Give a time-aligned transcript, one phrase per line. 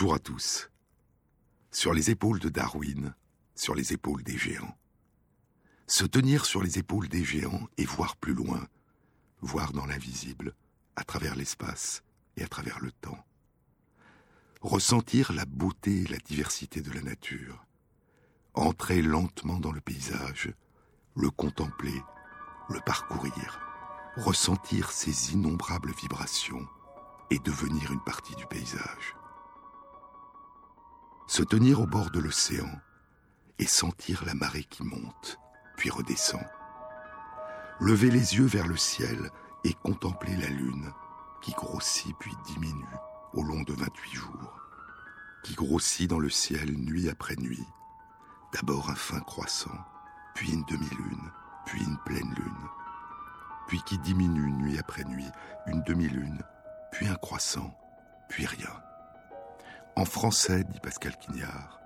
[0.00, 0.70] Bonjour à tous.
[1.70, 3.14] Sur les épaules de Darwin,
[3.54, 4.74] sur les épaules des géants.
[5.86, 8.66] Se tenir sur les épaules des géants et voir plus loin,
[9.42, 10.54] voir dans l'invisible,
[10.96, 12.02] à travers l'espace
[12.38, 13.22] et à travers le temps.
[14.62, 17.66] Ressentir la beauté et la diversité de la nature.
[18.54, 20.50] Entrer lentement dans le paysage,
[21.14, 22.02] le contempler,
[22.70, 23.60] le parcourir,
[24.16, 26.66] ressentir ses innombrables vibrations
[27.28, 29.14] et devenir une partie du paysage.
[31.30, 32.68] Se tenir au bord de l'océan
[33.60, 35.38] et sentir la marée qui monte,
[35.76, 36.44] puis redescend.
[37.78, 39.30] Lever les yeux vers le ciel
[39.62, 40.90] et contempler la lune
[41.40, 42.96] qui grossit puis diminue
[43.32, 44.60] au long de 28 jours,
[45.44, 47.64] qui grossit dans le ciel nuit après nuit,
[48.52, 49.86] d'abord un fin croissant,
[50.34, 51.30] puis une demi-lune,
[51.64, 52.68] puis une pleine lune,
[53.68, 55.30] puis qui diminue nuit après nuit,
[55.68, 56.42] une demi-lune,
[56.90, 57.72] puis un croissant,
[58.28, 58.82] puis rien.
[60.00, 61.78] En français, dit Pascal Quignard,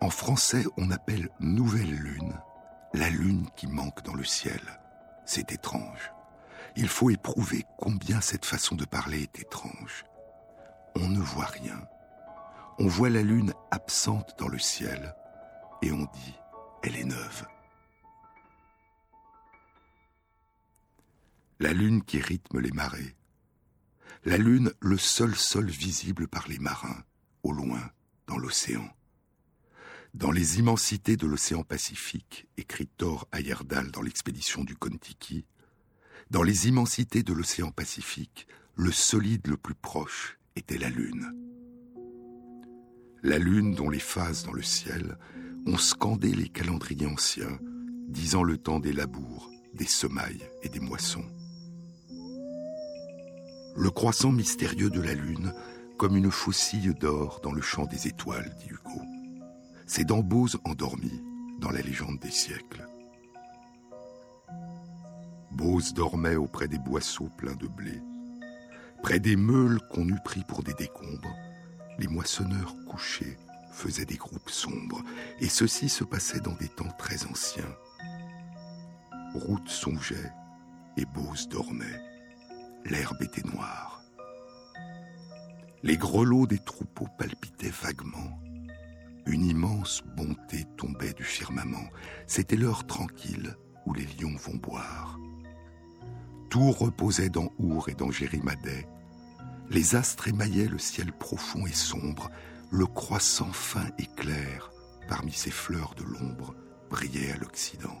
[0.00, 2.40] en français on appelle nouvelle lune
[2.94, 4.60] la lune qui manque dans le ciel.
[5.24, 6.12] C'est étrange.
[6.76, 10.04] Il faut éprouver combien cette façon de parler est étrange.
[10.94, 11.88] On ne voit rien.
[12.78, 15.16] On voit la lune absente dans le ciel
[15.82, 16.38] et on dit
[16.84, 17.46] elle est neuve.
[21.58, 23.16] La lune qui rythme les marées.
[24.24, 27.02] La lune, le seul sol visible par les marins,
[27.42, 27.90] au loin,
[28.26, 28.88] dans l'océan.
[30.14, 35.44] Dans les immensités de l'océan Pacifique, écrit Thor Heyerdahl dans l'expédition du Kon-Tiki,
[36.30, 41.32] dans les immensités de l'océan Pacifique, le solide le plus proche était la Lune.
[43.22, 45.18] La Lune dont les phases dans le ciel
[45.66, 47.58] ont scandé les calendriers anciens,
[48.08, 51.24] disant le temps des labours, des semailles et des moissons.
[53.76, 55.52] Le croissant mystérieux de la Lune,
[56.00, 59.02] comme une faucille d'or dans le champ des étoiles, dit Hugo.
[59.86, 61.12] C'est dans Bose endormi,
[61.58, 62.86] dans la légende des siècles.
[65.50, 68.00] Bose dormait auprès des boisseaux pleins de blé.
[69.02, 71.36] Près des meules qu'on eût pris pour des décombres,
[71.98, 73.36] les moissonneurs couchés
[73.70, 75.02] faisaient des groupes sombres,
[75.38, 77.76] et ceci se passait dans des temps très anciens.
[79.34, 80.32] Route songeait
[80.96, 82.00] et Bose dormait.
[82.86, 83.89] L'herbe était noire.
[85.82, 88.38] Les grelots des troupeaux palpitaient vaguement.
[89.24, 91.88] Une immense bonté tombait du firmament.
[92.26, 95.18] C'était l'heure tranquille où les lions vont boire.
[96.50, 98.86] Tout reposait dans Our et dans Jérimadais.
[99.70, 102.30] Les astres émaillaient le ciel profond et sombre.
[102.70, 104.70] Le croissant fin et clair,
[105.08, 106.54] parmi ces fleurs de l'ombre,
[106.90, 107.98] brillait à l'Occident.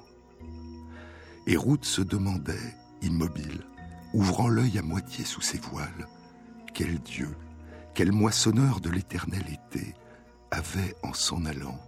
[1.46, 3.64] Et Ruth se demandait, immobile,
[4.12, 6.06] ouvrant l'œil à moitié sous ses voiles,
[6.74, 7.28] quel Dieu,
[7.94, 9.94] quel moissonneur de l'éternel été
[10.50, 11.78] avait, en s'en allant,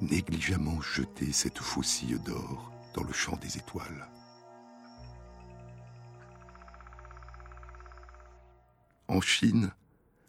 [0.00, 4.08] négligemment jeté cette faucille d'or dans le champ des étoiles.
[9.08, 9.72] En Chine,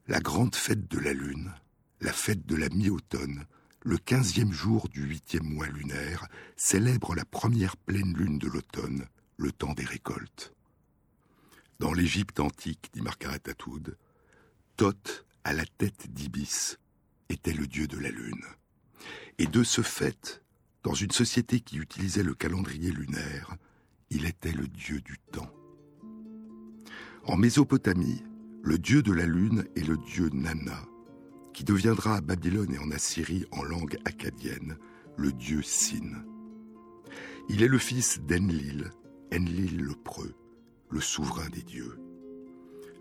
[0.07, 1.53] la grande fête de la Lune,
[1.99, 3.45] la fête de la mi-automne,
[3.81, 9.05] le quinzième jour du huitième mois lunaire, célèbre la première pleine lune de l'automne,
[9.37, 10.53] le temps des récoltes.
[11.79, 13.97] Dans l'Égypte antique, dit Margaret Atwood,
[14.77, 16.77] Thoth, à la tête d'Ibis,
[17.29, 18.45] était le dieu de la lune.
[19.39, 20.43] Et de ce fait,
[20.83, 23.55] dans une société qui utilisait le calendrier lunaire,
[24.11, 25.51] il était le dieu du temps.
[27.23, 28.23] En Mésopotamie,
[28.61, 30.85] le dieu de la lune est le dieu Nana,
[31.55, 34.77] qui deviendra à Babylone et en Assyrie en langue acadienne
[35.17, 36.23] le dieu Sin.
[37.49, 38.91] Il est le fils d'Enlil,
[39.33, 40.35] Enlil le preux,
[40.91, 41.97] le souverain des dieux.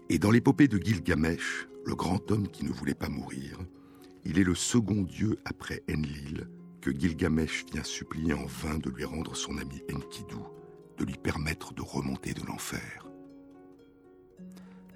[0.08, 3.58] Et dans l'épopée de Gilgamesh, le grand homme qui ne voulait pas mourir,
[4.24, 6.48] il est le second dieu après Enlil
[6.80, 10.36] que Gilgamesh vient supplier en vain de lui rendre son ami Enkidu,
[10.98, 13.04] de lui permettre de remonter de l'enfer.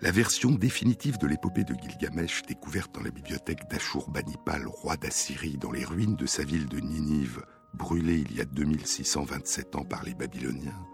[0.00, 5.72] La version définitive de l'épopée de Gilgamesh, découverte dans la bibliothèque d'Ashurbanipal, roi d'Assyrie, dans
[5.72, 10.14] les ruines de sa ville de Ninive, brûlée il y a 2627 ans par les
[10.14, 10.86] Babyloniens,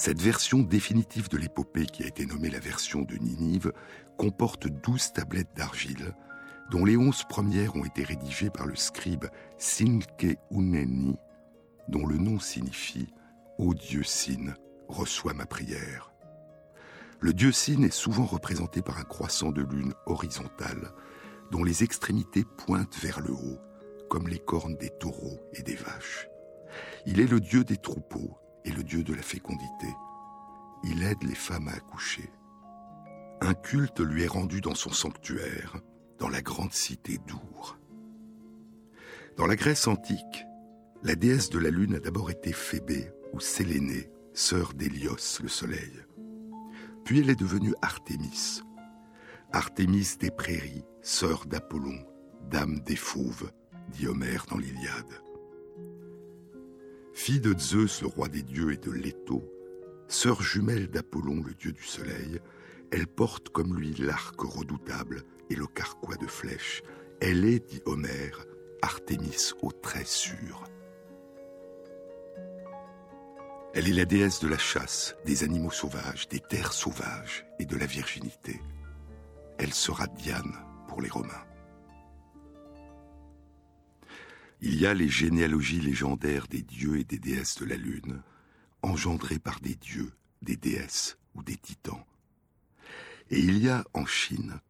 [0.00, 3.70] cette version définitive de l'épopée, qui a été nommée la version de Ninive,
[4.16, 6.14] comporte douze tablettes d'argile,
[6.70, 9.26] dont les onze premières ont été rédigées par le scribe
[9.58, 11.18] Sinke Uneni,
[11.88, 13.12] dont le nom signifie
[13.58, 14.54] Ô Dieu Sin,
[14.88, 16.14] reçois ma prière.
[17.20, 20.92] Le dieu Sin est souvent représenté par un croissant de lune horizontal,
[21.50, 23.58] dont les extrémités pointent vers le haut,
[24.08, 26.26] comme les cornes des taureaux et des vaches.
[27.04, 29.88] Il est le dieu des troupeaux et le dieu de la fécondité.
[30.84, 32.30] Il aide les femmes à accoucher.
[33.40, 35.76] Un culte lui est rendu dans son sanctuaire,
[36.18, 37.78] dans la grande cité d'Our.
[39.36, 40.44] Dans la Grèce antique,
[41.02, 45.92] la déesse de la lune a d'abord été Phébé ou Sélénée, sœur d'Hélios, le soleil.
[47.04, 48.62] Puis elle est devenue Artémis.
[49.52, 52.04] Artémis des prairies, sœur d'Apollon,
[52.50, 53.50] dame des fauves,
[53.88, 55.22] dit Homère dans l'Iliade.
[57.12, 59.44] Fille de Zeus, le roi des dieux, et de Leto,
[60.08, 62.40] sœur jumelle d'Apollon, le dieu du soleil,
[62.90, 66.82] elle porte comme lui l'arc redoutable et le carquois de flèches.
[67.20, 68.44] Elle est, dit Homère,
[68.82, 70.64] Artémis au trait sûr.
[73.74, 77.76] Elle est la déesse de la chasse, des animaux sauvages, des terres sauvages et de
[77.76, 78.60] la virginité.
[79.58, 80.56] Elle sera Diane
[80.88, 81.44] pour les Romains.
[84.62, 88.22] Il y a les généalogies légendaires des dieux et des déesses de la Lune,
[88.82, 90.12] engendrées par des dieux,
[90.42, 92.04] des déesses ou des titans.
[93.30, 94.60] Et il y a en Chine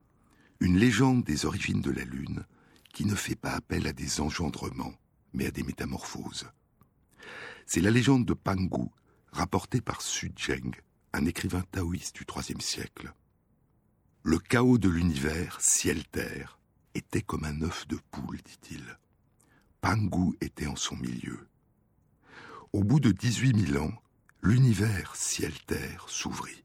[0.61, 2.45] une légende des origines de la Lune
[2.93, 4.95] qui ne fait pas appel à des engendrements,
[5.33, 6.47] mais à des métamorphoses.
[7.67, 8.91] C'est la légende de Pangu,
[9.33, 10.77] rapportée par Su Zheng,
[11.13, 13.13] un écrivain taoïste du IIIe siècle.
[14.23, 16.61] Le chaos de l'univers, ciel-terre,
[16.95, 19.00] était comme un œuf de poule, dit-il.
[19.81, 21.49] Pangu était en son milieu.
[22.73, 23.93] Au bout de 18 000 ans,
[24.43, 26.65] l'univers, ciel-terre, s'ouvrit.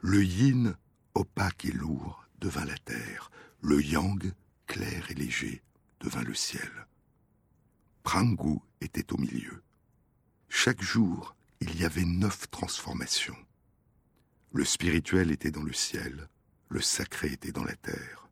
[0.00, 0.76] Le yin,
[1.14, 3.30] opaque et lourd, devint la terre.
[3.60, 4.32] Le yang,
[4.66, 5.62] clair et léger,
[6.00, 6.86] devint le ciel.
[8.02, 9.62] Prangu était au milieu.
[10.48, 13.36] Chaque jour, il y avait neuf transformations.
[14.52, 16.28] Le spirituel était dans le ciel,
[16.68, 18.29] le sacré était dans la terre.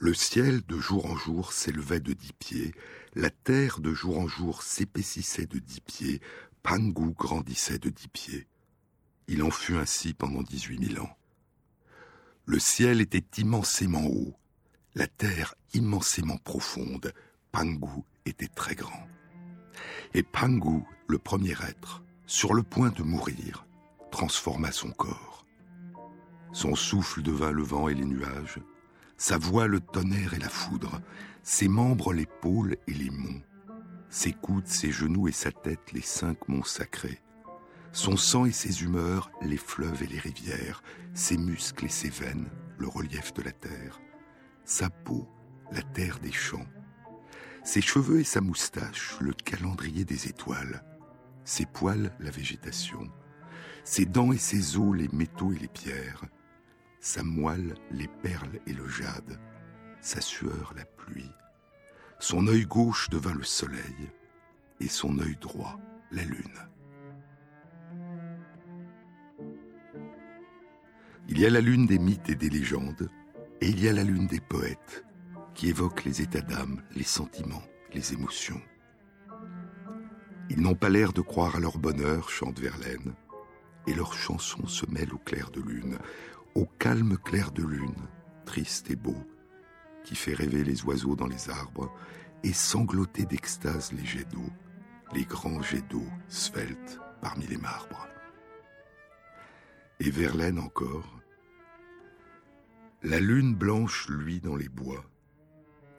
[0.00, 2.72] Le ciel, de jour en jour, s'élevait de dix pieds,
[3.16, 6.20] la terre, de jour en jour, s'épaississait de dix pieds,
[6.62, 8.46] Pangu grandissait de dix pieds.
[9.26, 11.16] Il en fut ainsi pendant dix-huit mille ans.
[12.46, 14.36] Le ciel était immensément haut,
[14.94, 17.12] la terre immensément profonde,
[17.50, 19.08] Pangu était très grand.
[20.14, 23.66] Et Pangu, le premier être, sur le point de mourir,
[24.12, 25.44] transforma son corps.
[26.52, 28.60] Son souffle devint le vent et les nuages,
[29.18, 31.00] sa voix le tonnerre et la foudre,
[31.42, 33.42] ses membres pôles et les monts,
[34.08, 37.20] ses coudes, ses genoux et sa tête les cinq monts sacrés,
[37.92, 40.82] son sang et ses humeurs les fleuves et les rivières,
[41.14, 42.48] ses muscles et ses veines
[42.78, 44.00] le relief de la terre.
[44.64, 45.28] Sa peau,
[45.72, 46.66] la terre des champs,
[47.64, 50.84] ses cheveux et sa moustache, le calendrier des étoiles,
[51.44, 53.10] ses poils, la végétation,
[53.82, 56.24] ses dents et ses os, les métaux et les pierres,
[57.00, 59.38] sa moelle, les perles et le jade,
[60.00, 61.30] sa sueur, la pluie.
[62.18, 64.10] Son œil gauche devint le soleil
[64.80, 65.78] et son œil droit,
[66.10, 66.58] la lune.
[71.28, 73.10] Il y a la lune des mythes et des légendes,
[73.60, 75.04] et il y a la lune des poètes,
[75.54, 77.62] qui évoque les états d'âme, les sentiments,
[77.92, 78.60] les émotions.
[80.50, 83.14] Ils n'ont pas l'air de croire à leur bonheur, chante Verlaine,
[83.86, 85.98] et leurs chansons se mêlent au clair de lune,
[86.58, 88.08] au calme clair de lune,
[88.44, 89.16] triste et beau,
[90.02, 91.88] qui fait rêver les oiseaux dans les arbres
[92.42, 94.50] et sangloter d'extase les jets d'eau,
[95.14, 98.08] les grands jets d'eau sveltes parmi les marbres.
[100.00, 101.20] Et Verlaine encore,
[103.04, 105.04] la lune blanche luit dans les bois.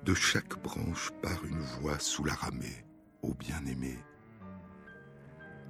[0.03, 2.85] De chaque branche part une voix sous la ramée,
[3.21, 3.97] ô bien-aimé.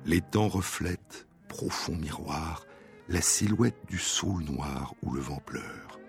[0.05, 2.65] Les temps reflètent, profond miroir,
[3.09, 5.99] la silhouette du saule noir où le vent pleure.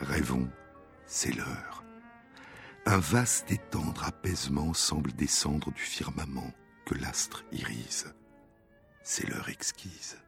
[0.00, 0.50] Rêvons,
[1.06, 1.84] c'est l'heure.
[2.84, 6.52] Un vaste et tendre apaisement semble descendre du firmament
[6.84, 8.12] que l'astre irise.
[9.04, 10.18] C'est l'heure exquise.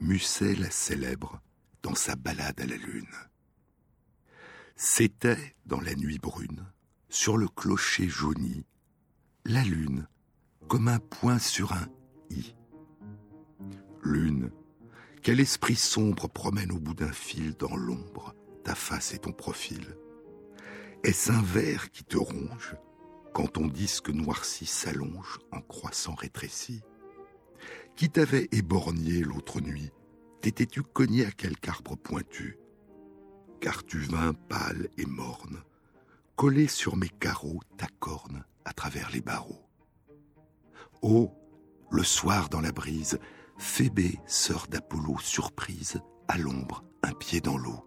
[0.00, 1.40] Musset la célèbre
[1.82, 3.06] dans sa ballade à la lune.
[4.76, 6.66] C'était, dans la nuit brune,
[7.08, 8.66] sur le clocher jauni,
[9.46, 10.06] la lune,
[10.68, 11.88] comme un point sur un
[12.28, 12.54] i.
[14.02, 14.50] Lune,
[15.22, 19.96] quel esprit sombre promène au bout d'un fil dans l'ombre ta face et ton profil.
[21.02, 22.76] Est-ce un verre qui te ronge
[23.32, 26.82] quand ton disque noirci s'allonge en croissant rétréci?
[27.96, 29.90] Qui t'avait éborgné l'autre nuit?
[30.40, 32.58] T'étais-tu cogné à quelque arbre pointu?
[33.60, 35.62] Car tu vins pâle et morne,
[36.36, 39.66] coller sur mes carreaux ta corne à travers les barreaux.
[41.02, 41.32] Oh,
[41.90, 43.18] le soir dans la brise,
[43.60, 47.84] Phébé, sœur d'Apollo, surprise, à l'ombre, un pied dans l'eau.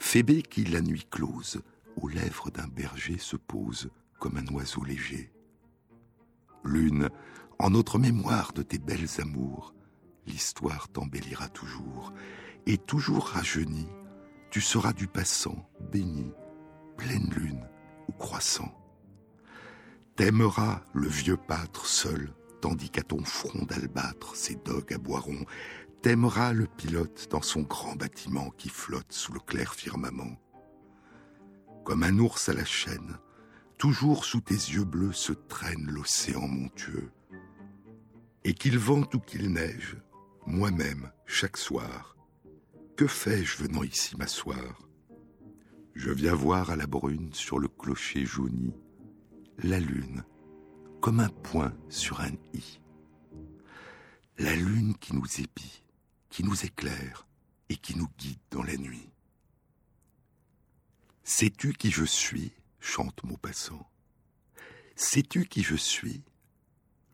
[0.00, 1.60] Phébé qui, la nuit close,
[2.00, 5.30] aux lèvres d'un berger se pose comme un oiseau léger.
[6.64, 7.10] Lune,
[7.58, 9.74] en notre mémoire de tes belles amours,
[10.26, 12.14] l'histoire t'embellira toujours,
[12.64, 13.88] et toujours rajeuni,
[14.50, 16.32] tu seras du passant, béni,
[16.96, 17.68] pleine lune
[18.08, 18.74] ou croissant.
[20.16, 25.44] T'aimeras le vieux pâtre seul, tandis qu'à ton front d'albâtre ses dogues aboieront.
[26.02, 30.38] T'aimeras le pilote dans son grand bâtiment qui flotte sous le clair firmament.
[31.84, 33.18] Comme un ours à la chaîne,
[33.78, 37.10] toujours sous tes yeux bleus se traîne l'océan montueux.
[38.44, 39.96] Et qu'il vente ou qu'il neige,
[40.46, 42.16] moi-même, chaque soir,
[42.96, 44.88] que fais-je venant ici m'asseoir?
[45.94, 48.72] Je viens voir à la brune sur le clocher jauni
[49.62, 50.24] la lune
[51.00, 52.80] comme un point sur un i.
[54.38, 55.82] La lune qui nous épie,
[56.30, 57.26] qui nous éclaire
[57.68, 59.10] et qui nous guide dans la nuit.
[61.24, 62.52] Sais-tu qui je suis?
[62.80, 63.88] chante Maupassant.
[64.96, 66.24] Sais-tu qui je suis?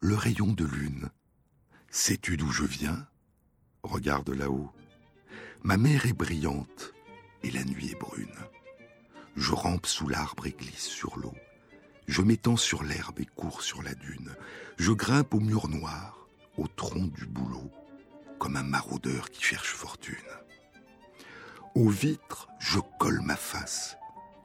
[0.01, 1.11] Le rayon de lune.
[1.91, 3.07] Sais-tu d'où je viens?
[3.83, 4.71] Regarde là-haut.
[5.63, 6.93] Ma mer est brillante
[7.43, 8.37] et la nuit est brune.
[9.37, 11.35] Je rampe sous l'arbre et glisse sur l'eau.
[12.07, 14.35] Je m'étends sur l'herbe et cours sur la dune.
[14.77, 17.71] Je grimpe au mur noir, au tronc du bouleau,
[18.39, 20.15] comme un maraudeur qui cherche fortune.
[21.75, 23.97] Aux vitres, je colle ma face,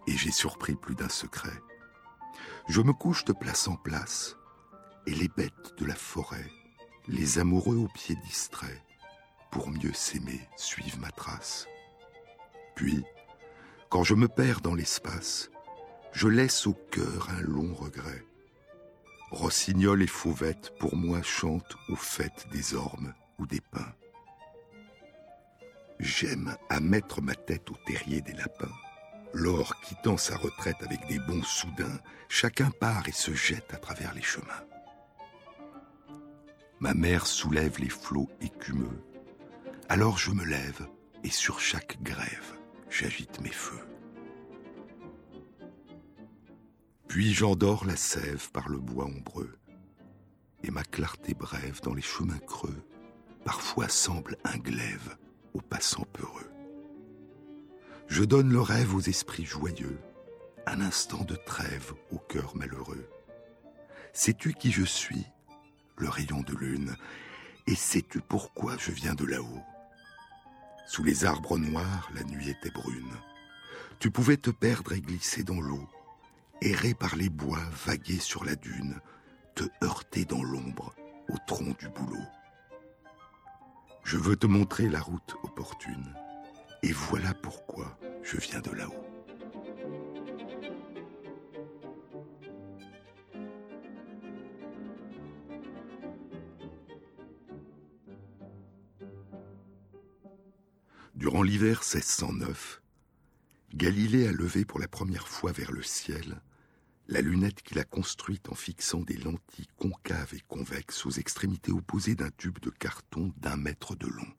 [0.07, 1.57] et j'ai surpris plus d'un secret.
[2.67, 4.35] Je me couche de place en place,
[5.05, 6.49] et les bêtes de la forêt,
[7.07, 8.81] les amoureux aux pieds distraits,
[9.51, 11.67] pour mieux s'aimer, suivent ma trace.
[12.75, 13.03] Puis,
[13.89, 15.49] quand je me perds dans l'espace,
[16.11, 18.23] je laisse au cœur un long regret.
[19.31, 23.93] Rossignol et fauvette pour moi chantent aux fêtes des ormes ou des pins.
[25.99, 28.71] J'aime à mettre ma tête au terrier des lapins.
[29.33, 31.99] L'or quittant sa retraite avec des bons soudains,
[32.29, 34.65] chacun part et se jette à travers les chemins.
[36.79, 39.03] Ma mère soulève les flots écumeux.
[39.89, 40.87] Alors je me lève
[41.23, 42.55] et sur chaque grève,
[42.89, 43.83] j'agite mes feux.
[47.09, 49.57] Puis j'endors la sève par le bois ombreux,
[50.63, 52.85] et ma clarté brève dans les chemins creux
[53.43, 55.17] parfois semble un glaive
[55.55, 56.51] aux passants peureux.
[58.07, 59.99] Je donne le rêve aux esprits joyeux,
[60.67, 63.09] un instant de trêve au cœur malheureux.
[64.13, 65.25] Sais-tu qui je suis,
[65.97, 66.95] le rayon de lune,
[67.65, 69.63] et sais-tu pourquoi je viens de là-haut?
[70.87, 73.13] Sous les arbres noirs, la nuit était brune.
[73.97, 75.87] Tu pouvais te perdre et glisser dans l'eau
[76.61, 78.99] errer par les bois, vaguer sur la dune,
[79.55, 80.93] te heurter dans l'ombre
[81.29, 82.23] au tronc du bouleau.
[84.03, 86.13] Je veux te montrer la route opportune,
[86.83, 89.05] et voilà pourquoi je viens de là-haut.
[101.15, 102.81] Durant l'hiver 1609,
[103.75, 106.41] Galilée a levé pour la première fois vers le ciel
[107.09, 112.13] la lunette qu'il a construite en fixant des lentilles concaves et convexes aux extrémités opposées
[112.13, 114.31] d'un tube de carton d'un mètre de long.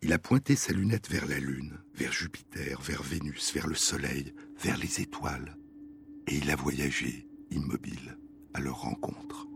[0.00, 4.34] Il a pointé sa lunette vers la Lune, vers Jupiter, vers Vénus, vers le Soleil,
[4.58, 5.58] vers les étoiles,
[6.28, 8.18] et il a voyagé, immobile,
[8.54, 9.46] à leur rencontre.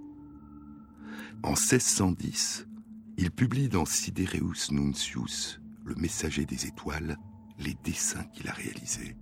[1.42, 2.66] En 1610,
[3.16, 7.16] il publie dans Sidereus Nuncius, le messager des étoiles,
[7.58, 9.16] les dessins qu'il a réalisés.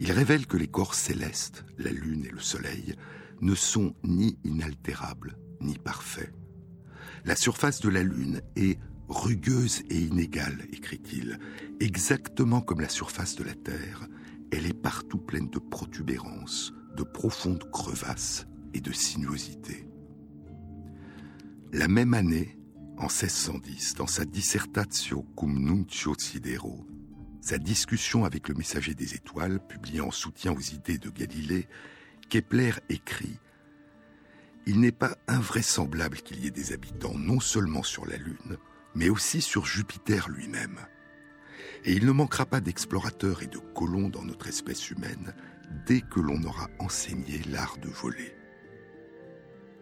[0.00, 2.94] Il révèle que les corps célestes, la Lune et le Soleil,
[3.40, 6.32] ne sont ni inaltérables ni parfaits.
[7.24, 11.38] La surface de la Lune est rugueuse et inégale, écrit-il,
[11.80, 14.08] exactement comme la surface de la Terre,
[14.50, 19.88] elle est partout pleine de protubérances, de profondes crevasses et de sinuosités.
[21.72, 22.58] La même année,
[22.98, 26.86] en 1610, dans sa Dissertatio cum nuncio sidero,
[27.44, 31.68] sa discussion avec le messager des étoiles, publiée en soutien aux idées de Galilée,
[32.30, 33.38] Kepler écrit
[34.64, 38.56] Il n'est pas invraisemblable qu'il y ait des habitants non seulement sur la Lune,
[38.94, 40.78] mais aussi sur Jupiter lui-même.
[41.84, 45.34] Et il ne manquera pas d'explorateurs et de colons dans notre espèce humaine
[45.84, 48.34] dès que l'on aura enseigné l'art de voler.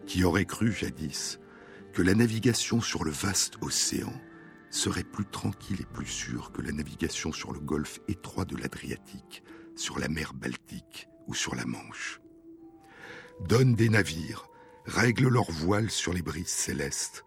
[0.05, 1.39] Qui aurait cru jadis
[1.93, 4.11] que la navigation sur le vaste océan
[4.73, 9.43] serait plus tranquille et plus sûre que la navigation sur le golfe étroit de l'Adriatique,
[9.75, 12.19] sur la mer Baltique ou sur la Manche.
[13.41, 14.47] Donne des navires,
[14.85, 17.23] règle leurs voiles sur les brises célestes,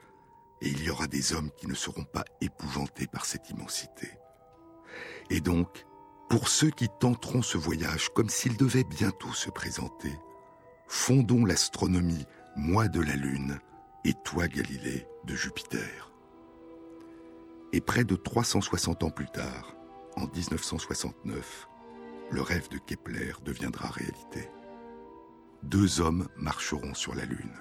[0.61, 4.11] et il y aura des hommes qui ne seront pas épouvantés par cette immensité.
[5.31, 5.87] Et donc,
[6.29, 10.12] pour ceux qui tenteront ce voyage comme s'il devait bientôt se présenter,
[10.88, 12.26] fondons l'astronomie,
[12.57, 13.61] moi de la Lune,
[14.05, 16.06] et toi Galilée de Jupiter.
[17.73, 19.75] Et près de 360 ans plus tard,
[20.16, 21.68] en 1969,
[22.30, 24.49] le rêve de Kepler deviendra réalité.
[25.62, 27.54] Deux hommes marcheront sur la Lune.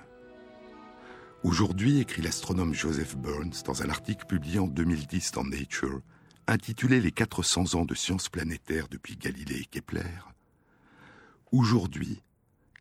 [1.44, 6.02] Aujourd'hui, écrit l'astronome Joseph Burns dans un article publié en 2010 dans Nature,
[6.48, 10.04] intitulé Les 400 ans de sciences planétaires depuis Galilée et Kepler,
[11.52, 12.22] Aujourd'hui,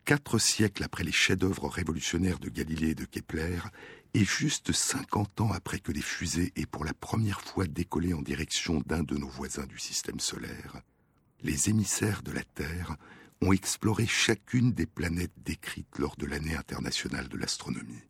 [0.03, 3.59] quatre siècles après les chefs-d'œuvre révolutionnaires de Galilée et de Kepler,
[4.15, 8.21] et juste 50 ans après que les fusées aient pour la première fois décollé en
[8.21, 10.77] direction d'un de nos voisins du système solaire,
[11.41, 12.95] les émissaires de la Terre
[13.41, 18.07] ont exploré chacune des planètes décrites lors de l'année internationale de l'astronomie.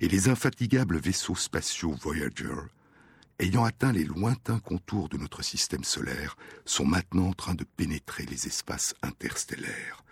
[0.00, 2.60] Et les infatigables vaisseaux spatiaux Voyager,
[3.38, 6.36] ayant atteint les lointains contours de notre système solaire,
[6.66, 10.04] sont maintenant en train de pénétrer les espaces interstellaires.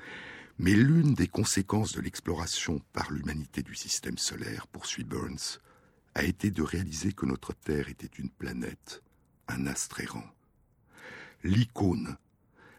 [0.58, 5.60] Mais l'une des conséquences de l'exploration par l'humanité du système solaire, poursuit Burns,
[6.14, 9.02] a été de réaliser que notre Terre était une planète,
[9.48, 10.30] un astre errant.
[11.42, 12.16] L'icône,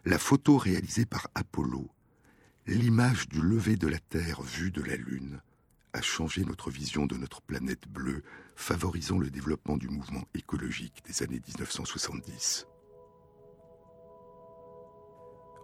[0.04, 1.90] la photo réalisée par Apollo,
[2.66, 5.40] l'image du lever de la Terre vue de la Lune,
[5.92, 8.22] a changé notre vision de notre planète bleue,
[8.56, 12.66] favorisant le développement du mouvement écologique des années 1970.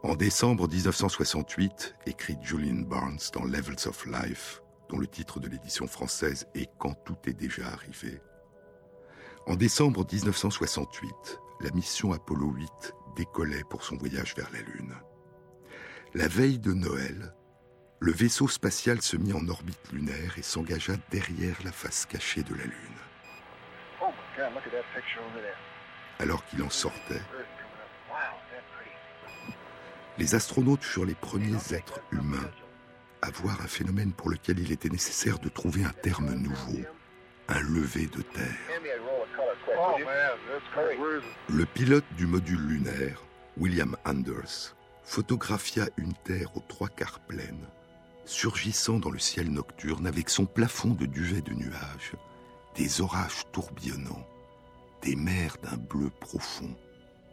[0.02, 5.86] En décembre 1968, écrit Julian Barnes dans Levels of Life, dont le titre de l'édition
[5.86, 8.18] française est Quand tout est déjà arrivé.
[9.46, 14.94] En décembre 1968, la mission Apollo 8 décollait pour son voyage vers la Lune.
[16.14, 17.34] La veille de Noël,
[17.98, 22.54] le vaisseau spatial se mit en orbite lunaire et s'engagea derrière la face cachée de
[22.54, 22.98] la Lune.
[24.00, 24.10] Oh
[26.18, 27.20] Alors qu'il en sortait,
[30.20, 32.50] les astronautes furent les premiers êtres humains
[33.22, 36.80] à voir un phénomène pour lequel il était nécessaire de trouver un terme nouveau,
[37.48, 38.58] un lever de terre.
[41.48, 43.22] Le pilote du module lunaire,
[43.56, 47.66] William Anders, photographia une Terre aux trois quarts pleine
[48.26, 52.12] surgissant dans le ciel nocturne avec son plafond de duvet de nuages,
[52.76, 54.26] des orages tourbillonnants,
[55.02, 56.76] des mers d'un bleu profond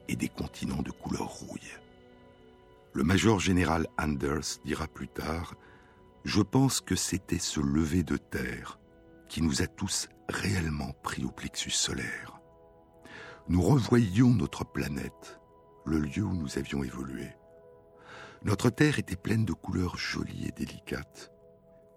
[0.08, 1.78] et des continents de couleur rouille.
[2.98, 5.54] Le major général Anders dira plus tard
[6.26, 8.80] Je pense que c'était ce lever de terre
[9.30, 12.42] qui nous a tous réellement pris au plexus solaire.
[13.50, 15.40] Nous revoyions notre planète,
[15.86, 17.28] le lieu où nous avions évolué.
[18.42, 21.32] Notre terre était pleine de couleurs jolies et délicates,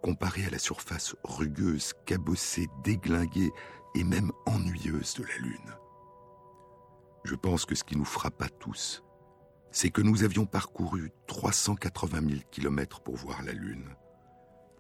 [0.02, 3.52] comparée à la surface rugueuse, cabossée, déglinguée
[3.94, 5.74] et même ennuyeuse de la Lune.
[7.24, 9.02] Je pense que ce qui nous frappa tous,
[9.72, 13.88] c'est que nous avions parcouru 380 000 kilomètres pour voir la Lune,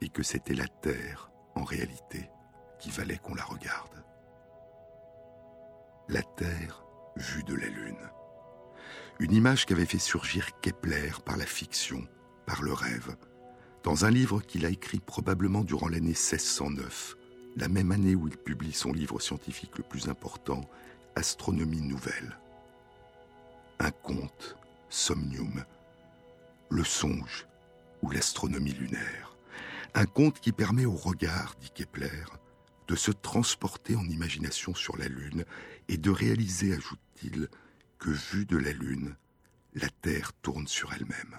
[0.00, 2.28] et que c'était la Terre, en réalité,
[2.78, 4.04] qui valait qu'on la regarde.
[6.08, 6.84] La Terre
[7.16, 8.10] vue de la Lune
[9.20, 12.08] une image qu'avait fait surgir Kepler par la fiction,
[12.46, 13.16] par le rêve,
[13.84, 17.16] dans un livre qu'il a écrit probablement durant l'année 1609,
[17.56, 20.62] la même année où il publie son livre scientifique le plus important,
[21.16, 22.38] Astronomie nouvelle.
[23.78, 24.56] Un conte,
[24.90, 25.64] Somnium,
[26.68, 27.46] le songe
[28.02, 29.38] ou l'astronomie lunaire.
[29.94, 32.24] Un conte qui permet au regard, dit Kepler,
[32.88, 35.44] de se transporter en imagination sur la Lune
[35.88, 37.48] et de réaliser, ajoute-t-il,
[37.98, 39.14] que vue de la Lune,
[39.74, 41.36] la Terre tourne sur elle-même.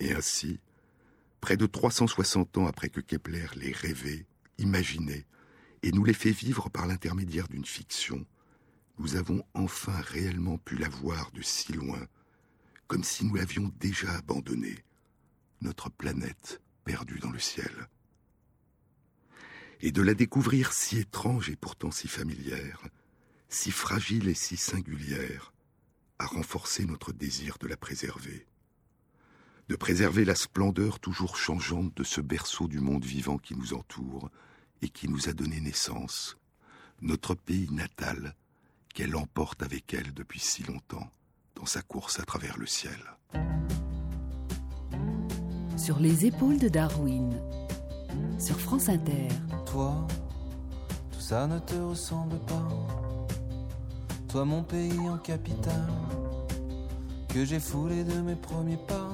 [0.00, 0.58] Et ainsi,
[1.40, 4.26] près de 360 ans après que Kepler l'ait rêvé,
[4.58, 5.26] imaginé,
[5.84, 8.26] et nous l'ait fait vivre par l'intermédiaire d'une fiction,
[8.98, 12.06] nous avons enfin réellement pu la voir de si loin,
[12.86, 14.84] comme si nous l'avions déjà abandonnée,
[15.60, 17.88] notre planète perdue dans le ciel.
[19.80, 22.82] Et de la découvrir si étrange et pourtant si familière,
[23.48, 25.52] si fragile et si singulière,
[26.18, 28.46] a renforcé notre désir de la préserver,
[29.68, 34.30] de préserver la splendeur toujours changeante de ce berceau du monde vivant qui nous entoure
[34.82, 36.36] et qui nous a donné naissance,
[37.00, 38.36] notre pays natal
[38.94, 41.10] qu'elle emporte avec elle depuis si longtemps
[41.56, 42.98] dans sa course à travers le ciel.
[45.76, 47.38] Sur les épaules de Darwin,
[48.38, 49.28] sur France Inter.
[49.66, 50.06] Toi,
[51.12, 52.68] tout ça ne te ressemble pas
[54.34, 55.92] toi mon pays en capitale,
[57.28, 59.10] que j'ai foulé de mes premiers pas.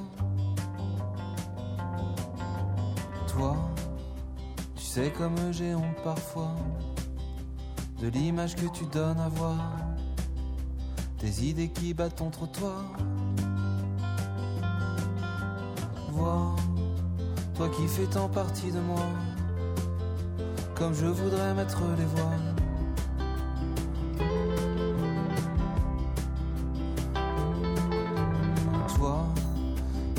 [3.27, 3.55] Toi,
[4.75, 6.55] tu sais comme j'ai honte parfois
[8.01, 9.77] de l'image que tu donnes à voir,
[11.19, 12.83] des idées qui battent ton trottoir.
[16.09, 16.55] Vois,
[17.53, 19.05] toi qui fais tant partie de moi,
[20.73, 22.55] comme je voudrais mettre les voiles.
[28.95, 29.27] Toi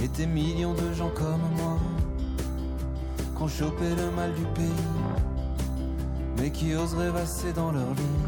[0.04, 1.78] et des millions de gens comme moi,
[3.34, 5.31] qu'on chopé le mal du pays
[6.42, 8.18] mais qui osent rêvasser dans leur lit.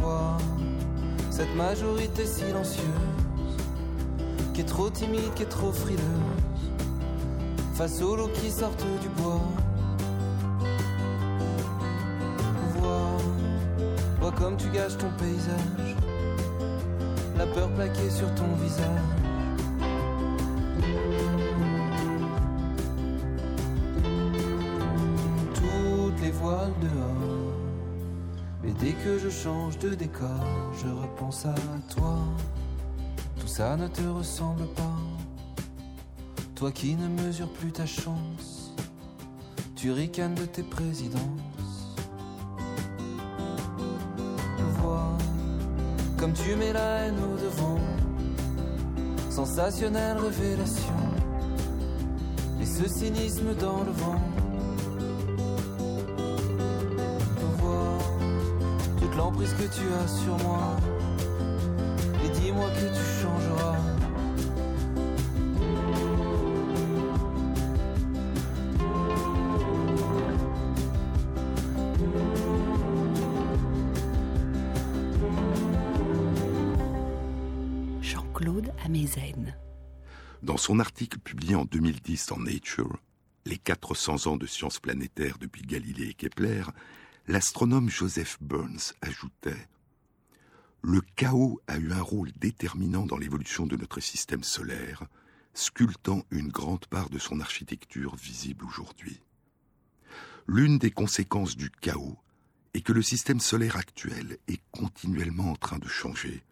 [0.00, 0.38] Voir
[1.30, 2.84] cette majorité silencieuse
[4.52, 6.02] qui est trop timide, qui est trop frileuse
[7.74, 9.40] face aux loups qui sortent du bois.
[12.74, 13.18] Vois,
[14.20, 15.96] vois comme tu gâches ton paysage,
[17.38, 19.21] la peur plaquée sur ton visage.
[29.32, 30.28] Change de décor,
[30.80, 31.54] je repense à
[31.94, 32.18] toi.
[33.40, 34.98] Tout ça ne te ressemble pas.
[36.54, 38.74] Toi qui ne mesures plus ta chance,
[39.74, 41.96] tu ricanes de tes présidences.
[44.80, 45.16] Vois
[46.18, 47.80] comme tu mets la haine au devant,
[49.28, 51.00] sensationnelle révélation,
[52.60, 54.31] et ce cynisme dans le vent.
[59.22, 60.76] L'emprise que tu as sur moi,
[62.24, 63.76] et dis-moi que tu changeras.
[78.00, 79.54] Jean-Claude Amezen.
[80.42, 82.98] Dans son article publié en 2010 dans Nature,
[83.46, 86.62] Les 400 ans de sciences planétaires depuis Galilée et Kepler,
[87.28, 89.68] l'astronome Joseph Burns ajoutait
[90.82, 95.04] Le chaos a eu un rôle déterminant dans l'évolution de notre système solaire,
[95.54, 99.20] sculptant une grande part de son architecture visible aujourd'hui.
[100.48, 102.18] L'une des conséquences du chaos
[102.74, 106.42] est que le système solaire actuel est continuellement en train de changer.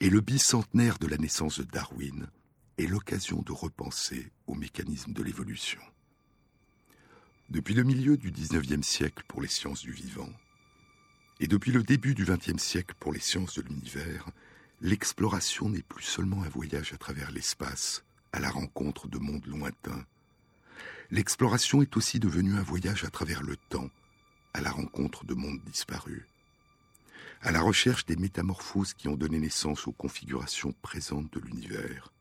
[0.00, 2.28] Et le bicentenaire de la naissance de Darwin
[2.76, 5.80] est l'occasion de repenser au mécanisme de l'évolution.
[7.52, 10.30] Depuis le milieu du XIXe siècle pour les sciences du vivant,
[11.38, 14.30] et depuis le début du XXe siècle pour les sciences de l'univers,
[14.80, 20.06] l'exploration n'est plus seulement un voyage à travers l'espace, à la rencontre de mondes lointains.
[21.10, 23.90] L'exploration est aussi devenue un voyage à travers le temps,
[24.54, 26.24] à la rencontre de mondes disparus,
[27.42, 32.14] à la recherche des métamorphoses qui ont donné naissance aux configurations présentes de l'univers,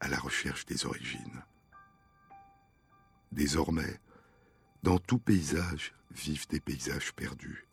[0.00, 1.42] à la recherche des origines.
[3.32, 4.00] Désormais,
[4.86, 7.66] dans tout paysage vivent des paysages perdus.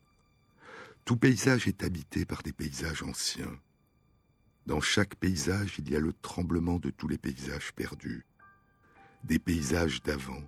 [1.05, 3.55] Tout paysage est habité par des paysages anciens.
[4.65, 8.25] Dans chaque paysage, il y a le tremblement de tous les paysages perdus,
[9.23, 10.41] des paysages d'avant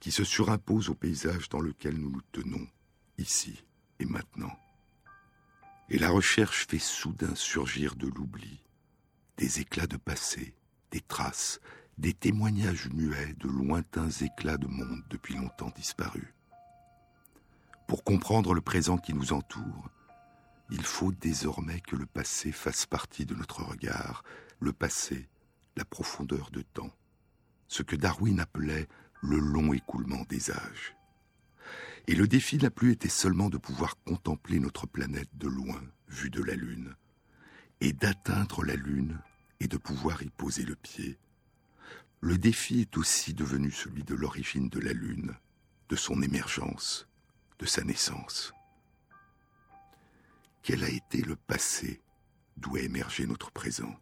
[0.00, 2.66] qui se surimposent au paysage dans lequel nous nous tenons,
[3.18, 3.62] ici
[3.98, 4.58] et maintenant.
[5.90, 8.64] Et la recherche fait soudain surgir de l'oubli
[9.36, 10.54] des éclats de passé,
[10.90, 11.60] des traces,
[11.98, 16.34] des témoignages muets de lointains éclats de monde depuis longtemps disparus.
[17.86, 19.90] Pour comprendre le présent qui nous entoure,
[20.70, 24.24] il faut désormais que le passé fasse partie de notre regard,
[24.60, 25.28] le passé,
[25.76, 26.94] la profondeur de temps,
[27.68, 28.88] ce que Darwin appelait
[29.20, 30.96] le long écoulement des âges.
[32.06, 36.30] Et le défi n'a plus été seulement de pouvoir contempler notre planète de loin, vue
[36.30, 36.94] de la Lune,
[37.80, 39.20] et d'atteindre la Lune
[39.60, 41.18] et de pouvoir y poser le pied.
[42.24, 45.34] Le défi est aussi devenu celui de l'origine de la Lune,
[45.88, 47.08] de son émergence,
[47.58, 48.52] de sa naissance.
[50.62, 52.00] Quel a été le passé
[52.56, 53.92] d'où a émergé notre présent?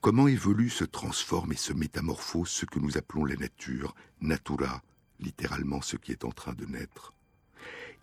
[0.00, 4.82] Comment évolue, se transforme et se métamorphose ce que nous appelons la nature, natura,
[5.20, 7.14] littéralement ce qui est en train de naître?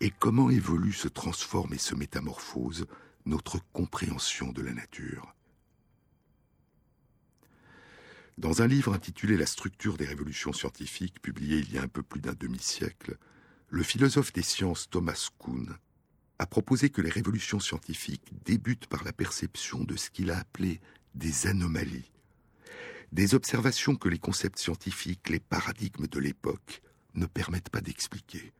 [0.00, 2.86] Et comment évolue, se transforme et se métamorphose
[3.26, 5.34] notre compréhension de la nature?
[8.42, 12.02] Dans un livre intitulé La structure des révolutions scientifiques, publié il y a un peu
[12.02, 13.16] plus d'un demi-siècle,
[13.68, 15.78] le philosophe des sciences Thomas Kuhn
[16.40, 20.80] a proposé que les révolutions scientifiques débutent par la perception de ce qu'il a appelé
[21.14, 22.10] des anomalies,
[23.12, 26.82] des observations que les concepts scientifiques, les paradigmes de l'époque
[27.14, 28.52] ne permettent pas d'expliquer.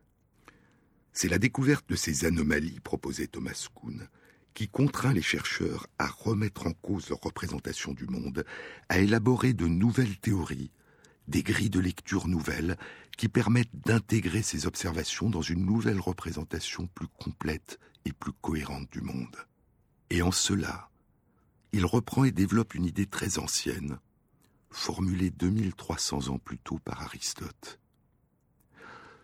[1.12, 4.08] C'est la découverte de ces anomalies, proposait Thomas Kuhn,
[4.54, 8.44] qui contraint les chercheurs à remettre en cause leur représentation du monde,
[8.88, 10.70] à élaborer de nouvelles théories,
[11.28, 12.76] des grilles de lecture nouvelles
[13.16, 19.00] qui permettent d'intégrer ces observations dans une nouvelle représentation plus complète et plus cohérente du
[19.00, 19.36] monde.
[20.10, 20.90] Et en cela,
[21.72, 23.98] il reprend et développe une idée très ancienne,
[24.70, 27.78] formulée 2300 ans plus tôt par Aristote.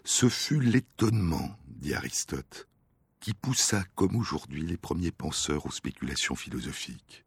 [0.05, 2.68] Ce fut l'étonnement, dit Aristote,
[3.21, 7.25] qui poussa, comme aujourd'hui, les premiers penseurs aux spéculations philosophiques.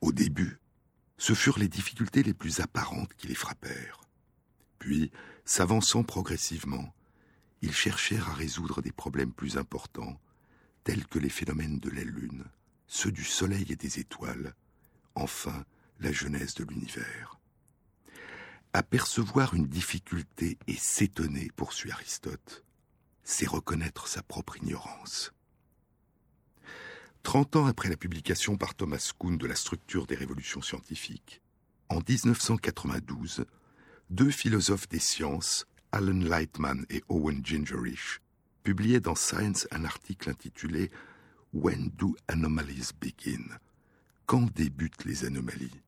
[0.00, 0.58] Au début,
[1.18, 4.00] ce furent les difficultés les plus apparentes qui les frappèrent.
[4.78, 5.10] Puis,
[5.44, 6.94] s'avançant progressivement,
[7.62, 10.20] ils cherchèrent à résoudre des problèmes plus importants,
[10.84, 12.44] tels que les phénomènes de la Lune,
[12.88, 14.54] ceux du Soleil et des étoiles,
[15.14, 15.64] enfin
[16.00, 17.38] la genèse de l'univers.
[18.72, 22.64] Apercevoir une difficulté et s'étonner, poursuit Aristote,
[23.24, 25.32] c'est reconnaître sa propre ignorance.
[27.22, 31.40] Trente ans après la publication par Thomas Kuhn de la structure des révolutions scientifiques,
[31.88, 33.44] en 1992,
[34.10, 38.20] deux philosophes des sciences, Alan Lightman et Owen Gingerich,
[38.64, 40.90] publiaient dans Science un article intitulé
[41.52, 43.44] When do anomalies begin?
[44.26, 45.82] Quand débutent les anomalies?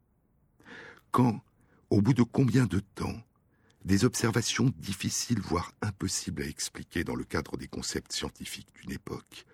[1.10, 1.42] Quand,
[1.90, 3.22] au bout de combien de temps,
[3.84, 9.44] des observations difficiles, voire impossibles à expliquer dans le cadre des concepts scientifiques d'une époque,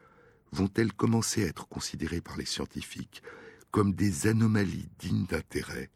[0.53, 3.23] vont-elles commencer à être considérées par les scientifiques
[3.71, 5.91] comme des anomalies dignes d'intérêt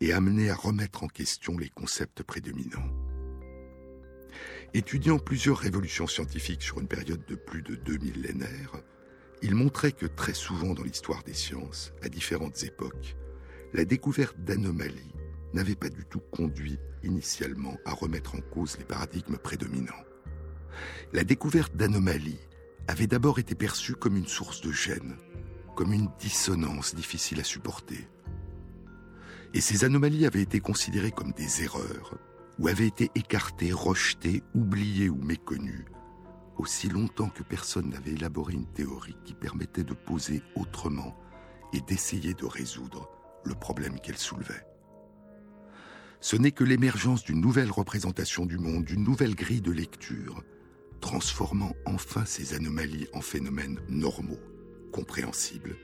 [0.00, 2.88] et amener à remettre en question les concepts prédominants?
[4.74, 8.76] Étudiant plusieurs révolutions scientifiques sur une période de plus de deux millénaires,
[9.42, 13.16] il montrait que très souvent dans l'histoire des sciences, à différentes époques,
[13.72, 15.14] la découverte d'anomalies
[15.54, 20.04] n'avait pas du tout conduit initialement à remettre en cause les paradigmes prédominants.
[21.12, 22.40] La découverte d'anomalies
[22.86, 25.16] avait d'abord été perçue comme une source de gêne,
[25.76, 28.08] comme une dissonance difficile à supporter,
[29.54, 32.18] et ces anomalies avaient été considérées comme des erreurs,
[32.58, 35.86] ou avaient été écartées, rejetées, oubliées ou méconnues,
[36.58, 41.16] aussi longtemps que personne n'avait élaboré une théorie qui permettait de poser autrement
[41.72, 43.08] et d'essayer de résoudre
[43.44, 44.66] le problème qu'elle soulevait.
[46.20, 50.42] Ce n'est que l'émergence d'une nouvelle représentation du monde, d'une nouvelle grille de lecture,
[51.00, 54.40] transformant enfin ces anomalies en phénomènes normaux,
[54.92, 55.76] compréhensibles,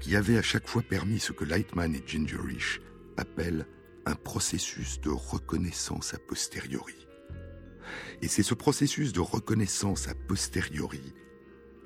[0.00, 2.80] qui avait à chaque fois permis ce que Lightman et Gingerich
[3.16, 3.66] appellent
[4.06, 7.06] un processus de reconnaissance a posteriori.
[8.22, 11.12] Et c'est ce processus de reconnaissance a posteriori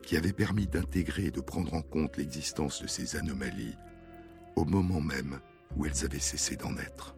[0.03, 3.75] qui avait permis d'intégrer et de prendre en compte l'existence de ces anomalies
[4.55, 5.41] au moment même
[5.77, 7.16] où elles avaient cessé d'en être.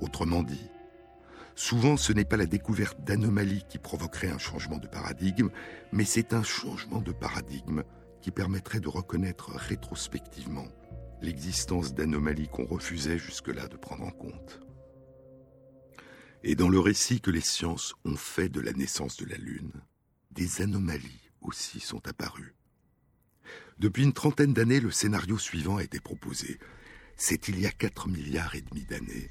[0.00, 0.70] Autrement dit,
[1.54, 5.50] souvent ce n'est pas la découverte d'anomalies qui provoquerait un changement de paradigme,
[5.92, 7.82] mais c'est un changement de paradigme
[8.20, 10.66] qui permettrait de reconnaître rétrospectivement
[11.20, 14.60] l'existence d'anomalies qu'on refusait jusque-là de prendre en compte.
[16.44, 19.72] Et dans le récit que les sciences ont fait de la naissance de la Lune,
[20.30, 22.54] des anomalies aussi sont apparues.
[23.78, 26.58] Depuis une trentaine d'années, le scénario suivant a été proposé.
[27.16, 29.30] C'est il y a 4 milliards et demi d'années.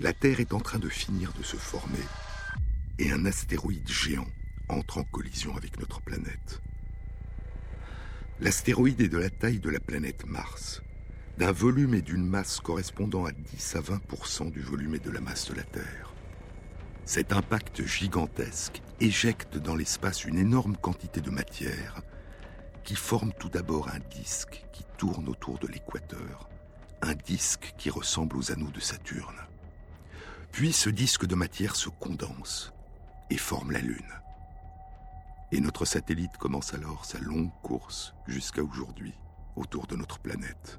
[0.00, 2.02] La Terre est en train de finir de se former
[2.98, 4.26] et un astéroïde géant
[4.68, 6.60] entre en collision avec notre planète.
[8.40, 10.82] L'astéroïde est de la taille de la planète Mars,
[11.38, 15.20] d'un volume et d'une masse correspondant à 10 à 20% du volume et de la
[15.20, 16.12] masse de la Terre.
[17.04, 22.02] Cet impact gigantesque éjecte dans l'espace une énorme quantité de matière
[22.82, 26.48] qui forme tout d'abord un disque qui tourne autour de l'équateur,
[27.00, 29.38] un disque qui ressemble aux anneaux de Saturne.
[30.54, 32.72] Puis ce disque de matière se condense
[33.28, 34.12] et forme la Lune.
[35.50, 39.12] Et notre satellite commence alors sa longue course jusqu'à aujourd'hui
[39.56, 40.78] autour de notre planète.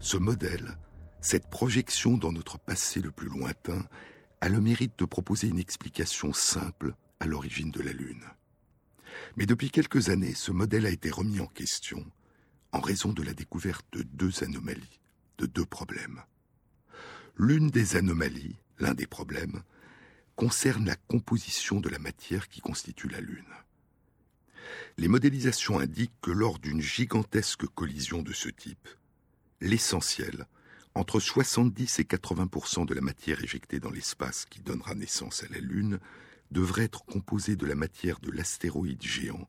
[0.00, 0.76] Ce modèle,
[1.20, 3.86] cette projection dans notre passé le plus lointain,
[4.40, 8.24] a le mérite de proposer une explication simple à l'origine de la Lune.
[9.36, 12.04] Mais depuis quelques années, ce modèle a été remis en question
[12.72, 14.98] en raison de la découverte de deux anomalies,
[15.38, 16.24] de deux problèmes.
[17.42, 19.62] L'une des anomalies, l'un des problèmes,
[20.36, 23.54] concerne la composition de la matière qui constitue la Lune.
[24.98, 28.86] Les modélisations indiquent que lors d'une gigantesque collision de ce type,
[29.62, 30.48] l'essentiel,
[30.94, 35.60] entre 70 et 80% de la matière éjectée dans l'espace qui donnera naissance à la
[35.60, 35.98] Lune,
[36.50, 39.48] devrait être composé de la matière de l'astéroïde géant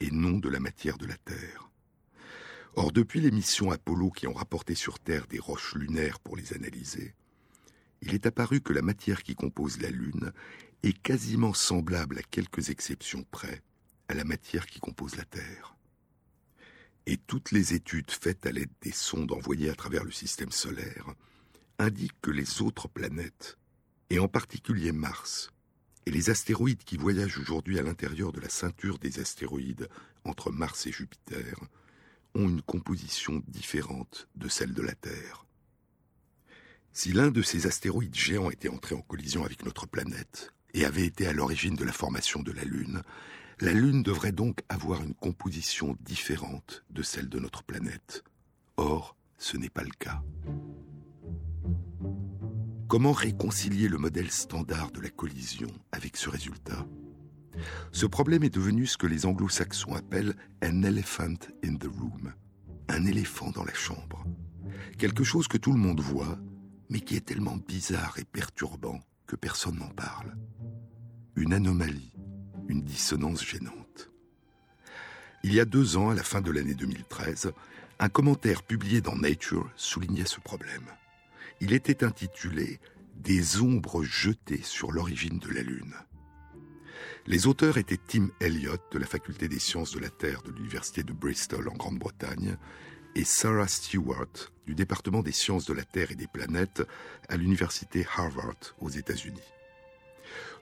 [0.00, 1.69] et non de la matière de la Terre.
[2.74, 6.52] Or, depuis les missions Apollo qui ont rapporté sur Terre des roches lunaires pour les
[6.52, 7.14] analyser,
[8.02, 10.32] il est apparu que la matière qui compose la Lune
[10.82, 13.62] est quasiment semblable à quelques exceptions près
[14.08, 15.76] à la matière qui compose la Terre.
[17.06, 21.14] Et toutes les études faites à l'aide des sondes envoyées à travers le système solaire
[21.78, 23.58] indiquent que les autres planètes,
[24.10, 25.50] et en particulier Mars,
[26.06, 29.88] et les astéroïdes qui voyagent aujourd'hui à l'intérieur de la ceinture des astéroïdes
[30.24, 31.56] entre Mars et Jupiter,
[32.34, 35.46] ont une composition différente de celle de la Terre.
[36.92, 41.06] Si l'un de ces astéroïdes géants était entré en collision avec notre planète et avait
[41.06, 43.02] été à l'origine de la formation de la Lune,
[43.62, 48.24] La Lune devrait donc avoir une composition différente de celle de notre planète.
[48.78, 50.22] Or, ce n'est pas le cas.
[52.88, 56.86] Comment réconcilier le modèle standard de la collision avec ce résultat?
[57.92, 62.32] Ce problème est devenu ce que les anglo-saxons appellent an elephant in the room,
[62.88, 64.24] un éléphant dans la chambre.
[64.98, 66.38] Quelque chose que tout le monde voit,
[66.88, 70.36] mais qui est tellement bizarre et perturbant que personne n'en parle.
[71.36, 72.12] Une anomalie,
[72.68, 74.10] une dissonance gênante.
[75.42, 77.52] Il y a deux ans, à la fin de l'année 2013,
[77.98, 80.86] un commentaire publié dans Nature soulignait ce problème.
[81.60, 82.80] Il était intitulé
[83.16, 85.94] Des ombres jetées sur l'origine de la Lune.
[87.30, 91.04] Les auteurs étaient Tim Elliott de la faculté des sciences de la Terre de l'université
[91.04, 92.56] de Bristol en Grande-Bretagne
[93.14, 96.82] et Sarah Stewart du département des sciences de la Terre et des planètes
[97.28, 99.48] à l'université Harvard aux États-Unis.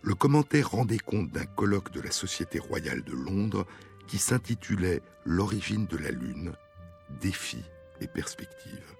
[0.02, 3.66] Le commentaire rendait compte d'un colloque de la Société royale de Londres
[4.06, 6.52] qui s'intitulait L'origine de la Lune,
[7.22, 7.64] défis
[8.02, 8.94] et perspectives.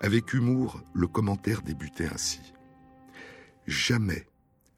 [0.00, 2.40] Avec humour, le commentaire débutait ainsi.
[3.66, 4.24] Jamais,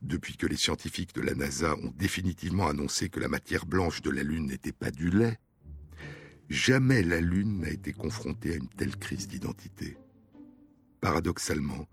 [0.03, 4.11] depuis que les scientifiques de la NASA ont définitivement annoncé que la matière blanche de
[4.11, 5.39] la Lune n'était pas du lait,
[6.49, 9.97] jamais la Lune n'a été confrontée à une telle crise d'identité.
[11.01, 11.89] Paradoxalement,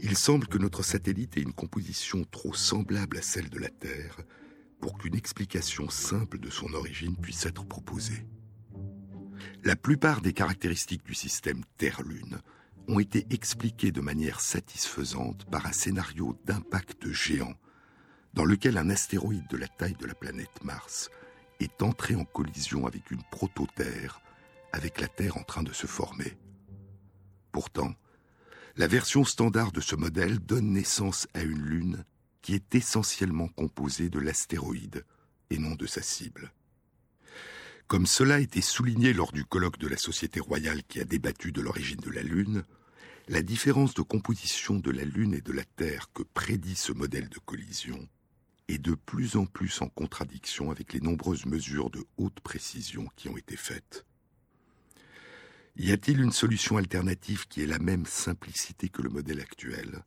[0.00, 4.18] il semble que notre satellite ait une composition trop semblable à celle de la Terre
[4.80, 8.26] pour qu'une explication simple de son origine puisse être proposée.
[9.64, 12.40] La plupart des caractéristiques du système Terre-Lune
[12.88, 17.54] ont été expliquées de manière satisfaisante par un scénario d'impact géant
[18.34, 21.10] dans lequel un astéroïde de la taille de la planète Mars
[21.58, 24.20] est entré en collision avec une proto-Terre,
[24.72, 26.36] avec la Terre en train de se former.
[27.50, 27.94] Pourtant,
[28.76, 32.04] la version standard de ce modèle donne naissance à une Lune
[32.42, 35.04] qui est essentiellement composée de l'astéroïde
[35.48, 36.52] et non de sa cible.
[37.86, 41.52] Comme cela a été souligné lors du colloque de la Société royale qui a débattu
[41.52, 42.64] de l'origine de la Lune,
[43.28, 47.28] la différence de composition de la Lune et de la Terre que prédit ce modèle
[47.28, 48.08] de collision
[48.68, 53.28] est de plus en plus en contradiction avec les nombreuses mesures de haute précision qui
[53.28, 54.06] ont été faites.
[55.74, 60.04] Y a-t-il une solution alternative qui ait la même simplicité que le modèle actuel?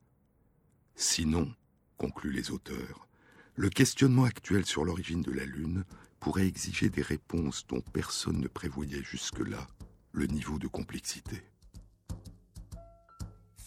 [0.95, 1.53] Sinon,
[1.97, 3.07] concluent les auteurs,
[3.55, 5.83] le questionnement actuel sur l'origine de la Lune
[6.21, 9.67] pourrait exiger des réponses dont personne ne prévoyait jusque-là
[10.13, 11.43] le niveau de complexité.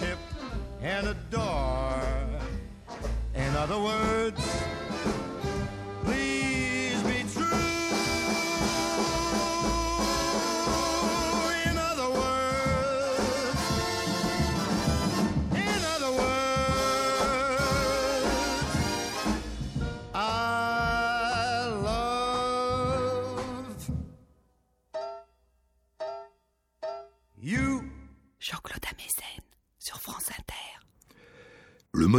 [0.00, 0.18] worship
[0.82, 2.02] and adore.
[3.34, 4.40] In other words,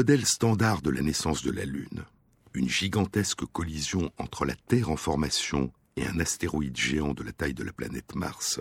[0.02, 2.06] modèle standard de la naissance de la Lune,
[2.56, 7.54] une gigantesque collision entre la Terre en formation et un astéroïde géant de la taille
[7.54, 8.60] de la planète Mars,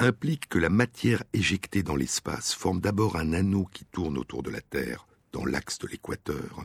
[0.00, 4.50] implique que la matière éjectée dans l'espace forme d'abord un anneau qui tourne autour de
[4.50, 6.64] la Terre, dans l'axe de l'équateur,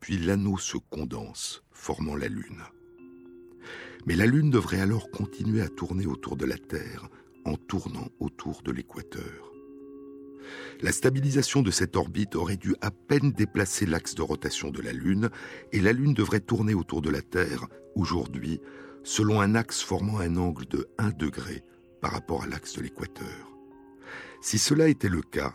[0.00, 2.64] puis l'anneau se condense, formant la Lune.
[4.04, 7.08] Mais la Lune devrait alors continuer à tourner autour de la Terre
[7.44, 9.51] en tournant autour de l'équateur.
[10.80, 14.92] La stabilisation de cette orbite aurait dû à peine déplacer l'axe de rotation de la
[14.92, 15.30] Lune,
[15.72, 18.60] et la Lune devrait tourner autour de la Terre, aujourd'hui,
[19.04, 21.62] selon un axe formant un angle de 1 degré
[22.00, 23.52] par rapport à l'axe de l'équateur.
[24.40, 25.52] Si cela était le cas,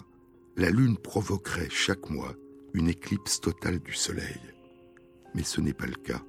[0.56, 2.36] la Lune provoquerait chaque mois
[2.74, 4.42] une éclipse totale du Soleil.
[5.34, 6.24] Mais ce n'est pas le cas.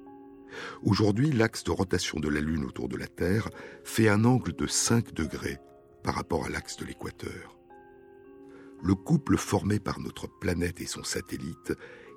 [0.83, 3.49] Aujourd'hui, l'axe de rotation de la Lune autour de la Terre
[3.83, 5.57] fait un angle de 5 degrés
[6.03, 7.58] par rapport à l'axe de l'équateur.
[8.81, 11.73] Le couple formé par notre planète et son satellite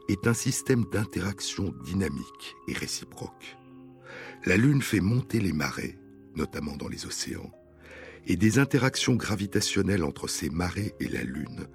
[0.09, 3.57] est un système d'interaction dynamique et réciproque.
[4.47, 5.99] La Lune fait monter les marées,
[6.37, 7.51] notamment dans les océans,
[8.27, 11.67] et des interactions gravitationnelles entre ces marées et la Lune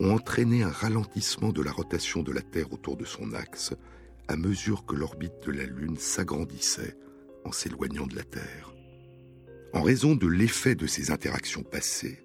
[0.00, 3.74] ont entraîné un ralentissement de la rotation de la Terre autour de son axe
[4.28, 6.96] à mesure que l'orbite de la Lune s'agrandissait
[7.44, 8.74] en s'éloignant de la Terre.
[9.72, 12.22] En raison de l'effet de ces interactions passées,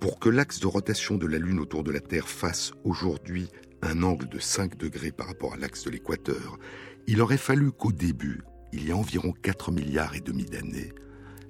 [0.00, 3.48] pour que l'axe de rotation de la Lune autour de la Terre fasse aujourd'hui
[3.82, 6.58] un angle de 5 degrés par rapport à l'axe de l'équateur,
[7.06, 8.42] il aurait fallu qu'au début,
[8.72, 10.92] il y a environ 4 milliards et demi d'années,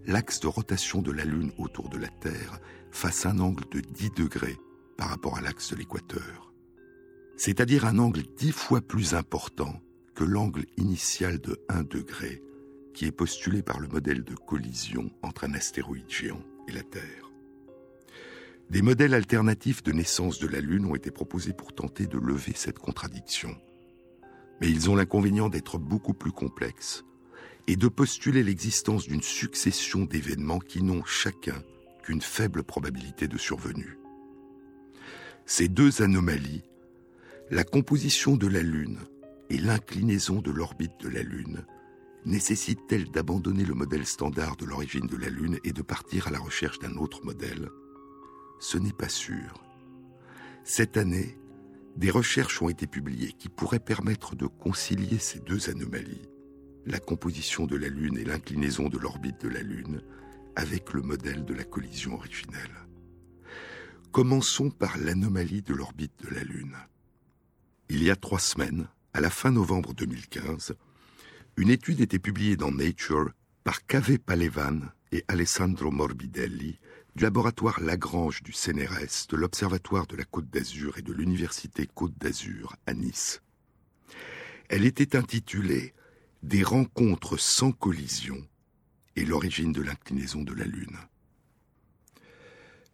[0.07, 4.11] l'axe de rotation de la Lune autour de la Terre fasse un angle de 10
[4.11, 4.57] degrés
[4.97, 6.53] par rapport à l'axe de l'équateur.
[7.37, 9.81] C'est-à-dire un angle dix fois plus important
[10.15, 12.43] que l'angle initial de 1 degré
[12.95, 17.26] qui est postulé par le modèle de collision entre un astéroïde géant et la Terre.
[18.69, 22.53] Des modèles alternatifs de naissance de la Lune ont été proposés pour tenter de lever
[22.57, 23.57] cette contradiction.
[24.61, 27.05] Mais ils ont l'inconvénient d'être beaucoup plus complexes
[27.69, 31.63] et de postuler l'existence d'une succession d'événements qui n'ont chacun
[32.03, 33.99] qu'une faible probabilité de survenue.
[35.47, 36.65] Ces deux anomalies,
[37.51, 38.99] la composition de la Lune
[39.49, 41.65] et l'inclinaison de l'orbite de la Lune,
[42.25, 46.41] nécessitent-elles d'abandonner le modèle standard de l'origine de la Lune et de partir à la
[46.41, 47.71] recherche d'un autre modèle?
[48.59, 49.63] Ce n'est pas sûr.
[50.65, 51.39] Cette année,
[51.97, 56.29] des recherches ont été publiées qui pourraient permettre de concilier ces deux anomalies
[56.87, 60.03] la composition de la Lune et l'inclinaison de l'orbite de la Lune
[60.55, 62.87] avec le modèle de la collision originelle.
[64.13, 66.77] Commençons par l'anomalie de l'orbite de la Lune.
[67.89, 70.75] Il y a trois semaines, à la fin novembre 2015,
[71.57, 73.31] une étude était publiée dans Nature
[73.65, 76.79] par Kave Palevan et Alessandro Morbidelli
[77.17, 82.13] du laboratoire Lagrange du CNRS, de l'Observatoire de la Côte d'Azur et de l'Université Côte
[82.19, 83.41] d'Azur à Nice.
[84.69, 85.95] Elle était intitulée
[86.43, 88.37] des rencontres sans collision
[89.17, 90.99] et l'origine de l'inclinaison de la Lune.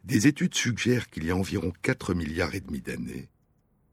[0.05, 3.27] Des études suggèrent qu'il y a environ 4 milliards et demi d'années,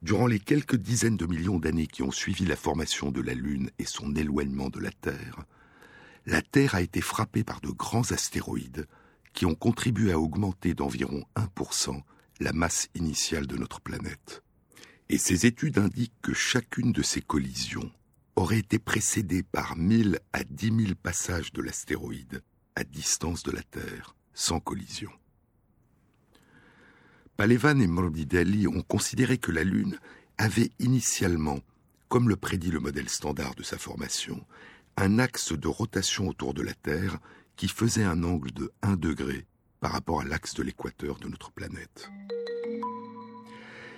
[0.01, 3.70] durant les quelques dizaines de millions d'années qui ont suivi la formation de la Lune
[3.81, 5.45] et son éloignement de la Terre,
[6.24, 8.87] la Terre a été frappée par de grands astéroïdes
[9.33, 12.01] qui ont contribué à augmenter d'environ 1%
[12.41, 14.43] la masse initiale de notre planète.
[15.09, 17.91] Et ces études indiquent que chacune de ces collisions
[18.37, 22.43] aurait été précédé par 1000 à 10 000 passages de l'astéroïde
[22.76, 25.11] à distance de la Terre, sans collision.
[27.37, 29.99] Palevan et Morbidelli ont considéré que la Lune
[30.39, 31.61] avait initialement,
[32.09, 34.45] comme le prédit le modèle standard de sa formation,
[34.97, 37.18] un axe de rotation autour de la Terre
[37.61, 39.44] qui faisait un angle de 1 degré
[39.80, 42.08] par rapport à l'axe de l'équateur de notre planète.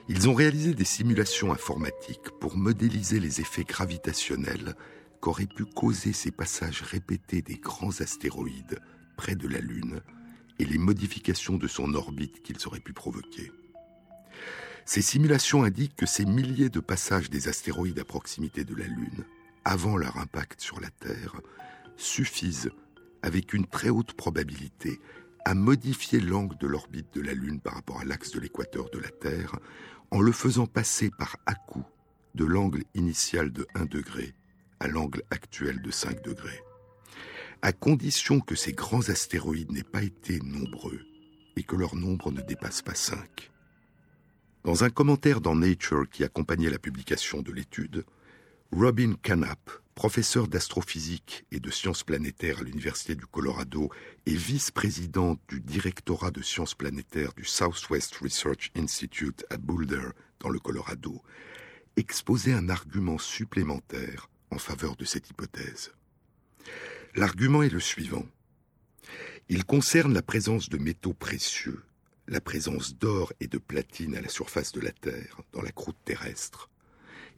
[0.09, 4.75] Ils ont réalisé des simulations informatiques pour modéliser les effets gravitationnels
[5.21, 8.81] qu'auraient pu causer ces passages répétés des grands astéroïdes
[9.17, 10.01] près de la Lune
[10.59, 13.53] et les modifications de son orbite qu'ils auraient pu provoquer.
[14.87, 19.25] Ces simulations indiquent que ces milliers de passages des astéroïdes à proximité de la Lune,
[19.65, 21.41] avant leur impact sur la Terre,
[21.97, 22.73] suffisent,
[23.23, 25.01] avec une très haute probabilité,
[25.45, 28.99] à modifier l'angle de l'orbite de la Lune par rapport à l'axe de l'équateur de
[28.99, 29.59] la Terre
[30.11, 31.85] en le faisant passer par à-coup
[32.35, 34.35] de l'angle initial de 1 degré
[34.81, 36.61] à l'angle actuel de 5 degrés,
[37.63, 41.01] à condition que ces grands astéroïdes n'aient pas été nombreux
[41.57, 43.51] et que leur nombre ne dépasse pas 5.
[44.65, 48.05] Dans un commentaire dans Nature qui accompagnait la publication de l'étude,
[48.71, 53.91] Robin Canap, professeur d'astrophysique et de sciences planétaires à l'Université du Colorado
[54.27, 60.09] et vice-présidente du directorat de sciences planétaires du Southwest Research Institute à Boulder,
[60.41, 61.23] dans le Colorado,
[61.97, 65.93] exposait un argument supplémentaire en faveur de cette hypothèse.
[67.15, 68.25] L'argument est le suivant.
[69.49, 71.83] Il concerne la présence de métaux précieux,
[72.27, 75.99] la présence d'or et de platine à la surface de la Terre, dans la croûte
[76.05, 76.71] terrestre,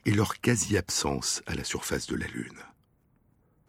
[0.05, 2.59] et leur quasi-absence à la surface de la Lune.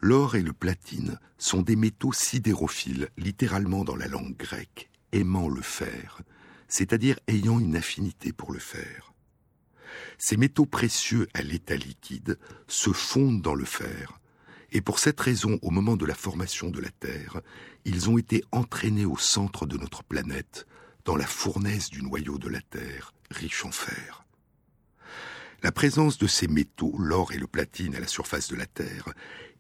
[0.00, 5.62] L'or et le platine sont des métaux sidérophiles, littéralement dans la langue grecque, aimant le
[5.62, 6.20] fer,
[6.68, 9.14] c'est-à-dire ayant une affinité pour le fer.
[10.18, 14.20] Ces métaux précieux à l'état liquide se fondent dans le fer,
[14.72, 17.40] et pour cette raison, au moment de la formation de la Terre,
[17.84, 20.66] ils ont été entraînés au centre de notre planète,
[21.04, 24.25] dans la fournaise du noyau de la Terre, riche en fer.
[25.62, 29.08] La présence de ces métaux, l'or et le platine à la surface de la Terre,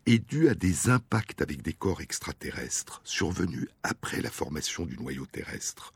[0.04, 5.26] est due à des impacts avec des corps extraterrestres survenus après la formation du noyau
[5.26, 5.94] terrestre.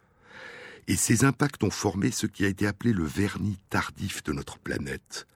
[0.89, 4.59] Et ces impacts ont formé ce qui a été appelé le vernis tardif de notre
[4.59, 5.29] planète,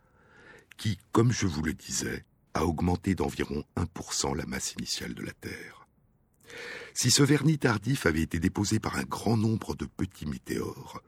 [0.76, 5.32] qui, comme je vous le disais, a augmenté d'environ 1% la masse initiale de la
[5.32, 5.86] Terre.
[6.94, 11.02] Si ce vernis tardif avait été déposé par un grand nombre de petits météores,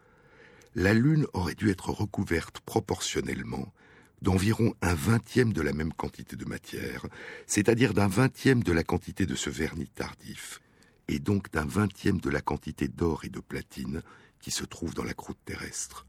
[0.76, 3.72] la Lune aurait dû être recouverte proportionnellement
[4.20, 7.06] d'environ un vingtième de la même quantité de matière,
[7.46, 10.60] c'est-à-dire d'un vingtième de la quantité de ce vernis tardif,
[11.08, 14.02] et donc d'un vingtième de la quantité d'or et de platine
[14.38, 16.06] qui se trouve dans la croûte terrestre.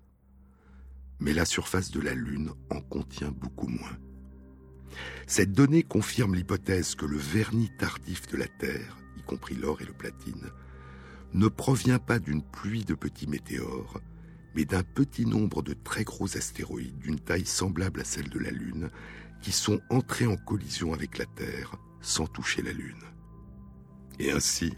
[1.21, 3.97] Mais la surface de la Lune en contient beaucoup moins.
[5.27, 9.85] Cette donnée confirme l'hypothèse que le vernis tardif de la Terre, y compris l'or et
[9.85, 10.51] le platine,
[11.33, 14.01] ne provient pas d'une pluie de petits météores,
[14.57, 18.49] mais d'un petit nombre de très gros astéroïdes d'une taille semblable à celle de la
[18.49, 18.89] Lune,
[19.39, 23.03] qui sont entrés en collision avec la Terre sans toucher la Lune.
[24.17, 24.73] Et ainsi,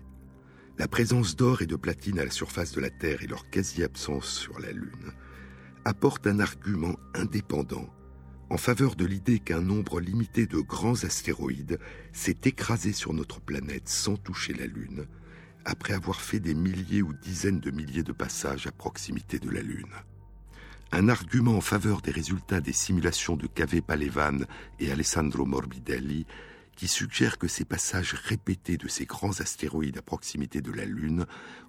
[0.78, 4.28] la présence d'or et de platine à la surface de la Terre et leur quasi-absence
[4.28, 5.14] sur la Lune
[5.86, 7.88] apportent un argument indépendant
[8.50, 11.80] en faveur de l'idée qu'un nombre limité de grands astéroïdes
[12.12, 15.08] s'est écrasé sur notre planète sans toucher la Lune,
[15.70, 19.62] après avoir fait des milliers ou dizaines de milliers de passages à proximité de la
[19.62, 19.94] Lune.
[20.92, 24.46] Un argument en faveur des résultats des simulations de Cave Palevan
[24.80, 26.26] et Alessandro Morbidelli
[26.76, 31.26] qui suggère que ces passages répétés de ces grands astéroïdes à proximité de la Lune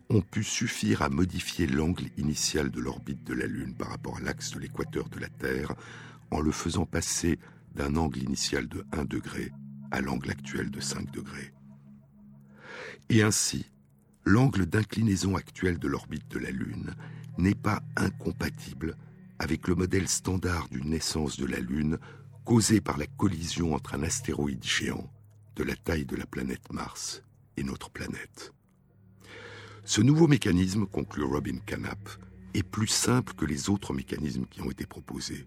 [0.09, 4.21] ont pu suffire à modifier l'angle initial de l'orbite de la Lune par rapport à
[4.21, 5.75] l'axe de l'équateur de la Terre
[6.31, 7.39] en le faisant passer
[7.75, 9.53] d'un angle initial de 1 degré
[9.91, 11.53] à l'angle actuel de 5 degrés.
[13.09, 13.67] Et ainsi,
[14.25, 16.95] l'angle d'inclinaison actuel de l'orbite de la Lune
[17.39, 18.97] n'est pas incompatible
[19.39, 21.99] avec le modèle standard d'une naissance de la Lune
[22.45, 25.11] causée par la collision entre un astéroïde géant
[25.57, 27.23] de la taille de la planète Mars
[27.57, 28.53] et notre planète.
[29.85, 32.09] Ce nouveau mécanisme, conclut Robin Canap,
[32.55, 35.47] est plus simple que les autres mécanismes qui ont été proposés.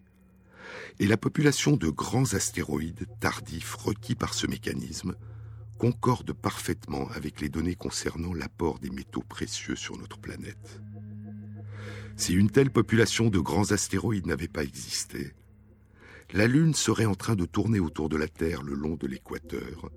[1.00, 5.16] Et la population de grands astéroïdes tardifs requis par ce mécanisme
[5.78, 10.82] concorde parfaitement avec les données concernant l'apport des métaux précieux sur notre planète.
[12.16, 15.34] Si une telle population de grands astéroïdes n'avait pas existé,
[16.32, 19.90] la Lune serait en train de tourner autour de la Terre le long de l'équateur,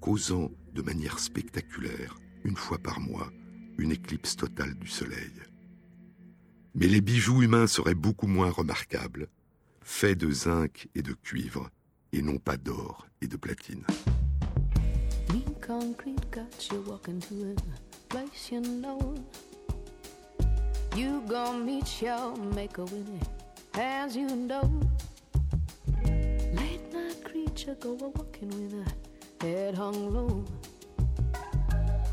[0.00, 3.30] causant de manière spectaculaire, une fois par mois,
[3.78, 5.32] une éclipse totale du Soleil.
[6.74, 9.28] Mais les bijoux humains seraient beaucoup moins remarquables,
[9.82, 11.70] faits de zinc et de cuivre,
[12.12, 13.84] et non pas d'or et de platine.
[15.60, 19.14] Concrete got you walking to a place you know.
[20.94, 23.28] You gon' meet your maker with it,
[23.74, 24.68] as you know.
[26.04, 30.44] Late night creature go a walking with a head hung low.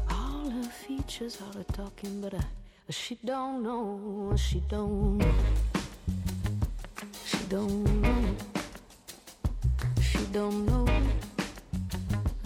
[0.09, 2.41] All her features are a talking, but uh,
[2.89, 5.21] she don't know, she don't,
[7.25, 8.35] she don't know,
[10.01, 10.89] she don't know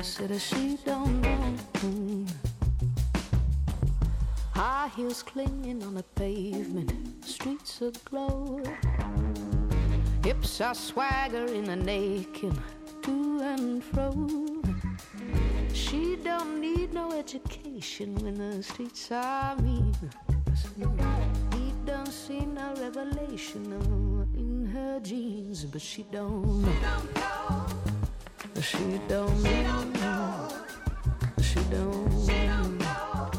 [0.04, 2.26] said she don't know.
[4.54, 6.94] High heels clinging on the pavement,
[7.24, 8.62] streets aglow.
[10.22, 12.54] Hips are swaggering and naked
[13.04, 14.28] to and fro.
[15.74, 19.96] She don't need no education when the streets are mean.
[21.54, 23.72] He don't see no revelation
[24.36, 26.66] in her jeans, but she don't.
[26.66, 27.83] She don't know.
[28.64, 28.78] She
[29.10, 30.50] don't know.
[31.42, 33.30] She don't know.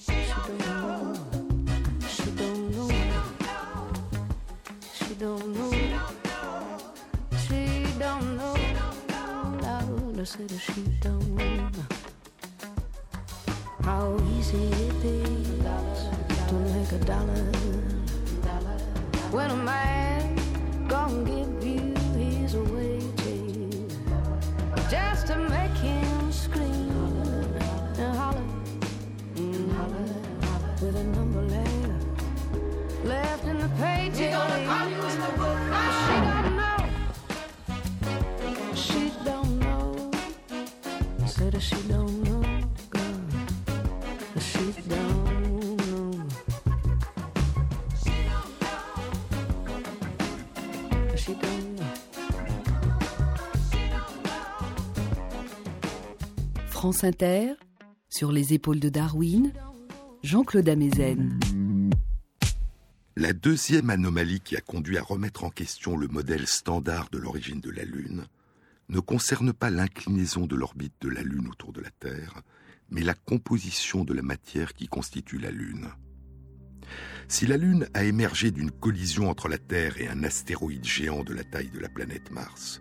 [0.00, 1.14] She don't know.
[4.94, 5.70] She don't know.
[7.36, 8.54] She don't know.
[9.60, 11.70] Loud, I said she don't know.
[13.82, 16.00] How easy it is
[16.48, 17.44] to make a dollar
[19.30, 20.36] when a man
[20.88, 21.49] gonna give
[24.90, 25.49] just a
[58.08, 59.52] Sur les épaules de Darwin,
[60.24, 61.38] Jean-Claude Amezen.
[63.16, 67.60] La deuxième anomalie qui a conduit à remettre en question le modèle standard de l'origine
[67.60, 68.24] de la Lune
[68.88, 72.42] ne concerne pas l'inclinaison de l'orbite de la Lune autour de la Terre,
[72.88, 75.90] mais la composition de la matière qui constitue la Lune.
[77.28, 81.34] Si la Lune a émergé d'une collision entre la Terre et un astéroïde géant de
[81.34, 82.80] la taille de la planète Mars,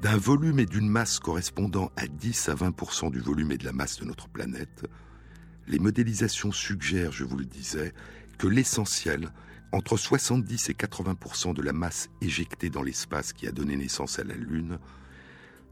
[0.00, 3.72] d'un volume et d'une masse correspondant à 10 à 20% du volume et de la
[3.72, 4.86] masse de notre planète,
[5.66, 7.92] les modélisations suggèrent, je vous le disais,
[8.38, 9.30] que l'essentiel,
[9.72, 14.24] entre 70 et 80% de la masse éjectée dans l'espace qui a donné naissance à
[14.24, 14.78] la Lune,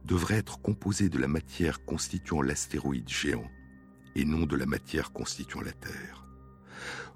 [0.04, 3.50] devrait être composé de la matière constituant l'astéroïde géant
[4.14, 6.26] et non de la matière constituant la Terre.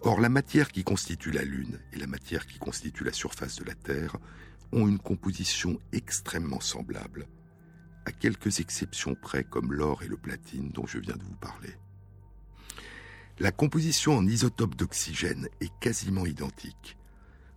[0.00, 3.64] Or, la matière qui constitue la Lune et la matière qui constitue la surface de
[3.64, 4.16] la Terre
[4.72, 7.26] ont une composition extrêmement semblable,
[8.06, 11.76] à quelques exceptions près comme l'or et le platine dont je viens de vous parler.
[13.38, 16.96] La composition en isotope d'oxygène est quasiment identique,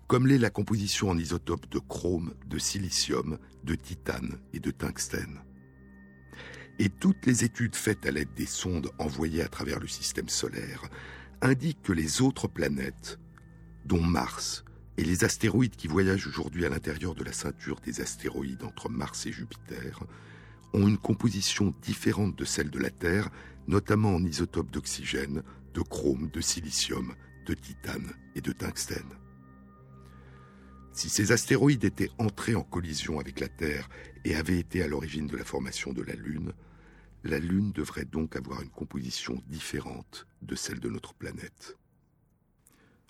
[0.07, 5.41] comme l'est la composition en isotope de chrome, de silicium, de titane et de tungstène.
[6.79, 10.83] Et toutes les études faites à l'aide des sondes envoyées à travers le système solaire
[11.41, 13.19] indiquent que les autres planètes,
[13.85, 14.64] dont Mars,
[14.97, 19.25] et les astéroïdes qui voyagent aujourd'hui à l'intérieur de la ceinture des astéroïdes entre Mars
[19.25, 20.03] et Jupiter
[20.73, 23.29] ont une composition différente de celle de la Terre,
[23.67, 25.43] notamment en isotopes d'oxygène,
[25.73, 27.13] de chrome, de silicium,
[27.45, 29.19] de titane et de tungstène.
[30.93, 33.89] Si ces astéroïdes étaient entrés en collision avec la Terre
[34.23, 36.53] et avaient été à l'origine de la formation de la Lune,
[37.25, 41.77] la Lune devrait donc avoir une composition différente de celle de notre planète.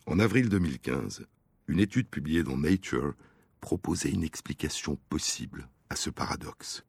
[0.08, 1.28] En avril 2015,
[1.68, 3.14] une étude publiée dans Nature
[3.62, 6.86] proposait une explication possible à ce paradoxe.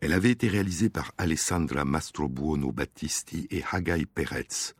[0.00, 4.74] Elle avait été réalisée par Alessandra Mastrobuono Battisti et Hagai Peretz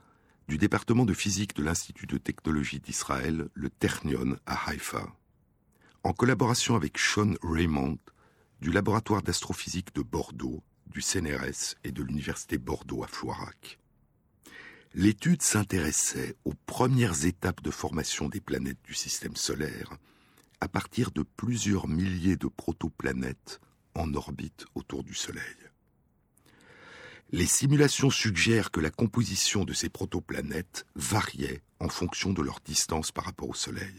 [0.48, 5.06] du département de physique de l'Institut de technologie d'Israël, le Ternion à Haïfa,
[6.02, 7.98] en collaboration avec Sean Raymond
[8.60, 13.80] du laboratoire d'astrophysique de Bordeaux, du CNRS et de l'Université Bordeaux à Floirac.
[14.95, 19.97] L'étude s'intéressait aux premières étapes de formation des planètes du système solaire
[20.61, 23.61] à partir de plusieurs milliers de protoplanètes
[23.95, 25.57] en orbite autour du Soleil.
[27.30, 33.12] Les simulations suggèrent que la composition de ces protoplanètes variait en fonction de leur distance
[33.12, 33.95] par rapport au Soleil.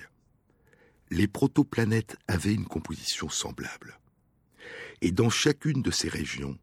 [1.10, 3.98] Les protoplanètes avaient une composition semblable.
[5.00, 6.60] Et dans chacune de ces régions,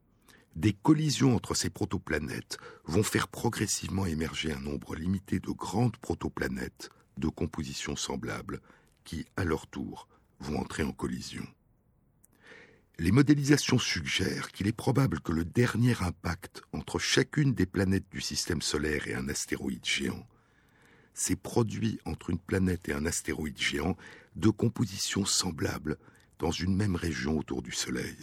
[0.59, 6.91] des collisions entre ces protoplanètes vont faire progressivement émerger un nombre limité de grandes protoplanètes
[7.17, 8.61] de composition semblable
[9.05, 10.09] qui, à leur tour,
[10.41, 11.47] vont entrer en collision.
[12.99, 18.21] Les modélisations suggèrent qu'il est probable que le dernier impact entre chacune des planètes du
[18.21, 20.27] système solaire et un astéroïde géant
[21.15, 23.97] s'est produit entre une planète et un astéroïde géant
[24.35, 25.99] de composition semblable
[26.41, 28.17] dans une même région autour du Soleil.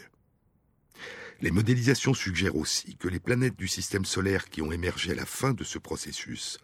[1.42, 5.26] Les modélisations suggèrent aussi que les planètes du système solaire qui ont émergé à la
[5.26, 6.58] fin de ce processus,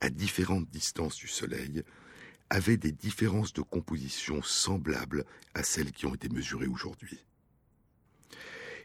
[0.00, 1.82] à différentes distances du Soleil,
[2.48, 7.24] avaient des différences de composition semblables à celles qui ont été mesurées aujourd'hui.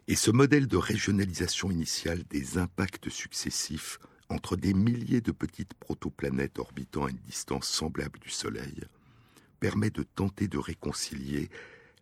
[0.07, 6.59] Et ce modèle de régionalisation initiale des impacts successifs entre des milliers de petites protoplanètes
[6.59, 8.83] orbitant à une distance semblable du Soleil
[9.59, 11.49] permet de tenter de réconcilier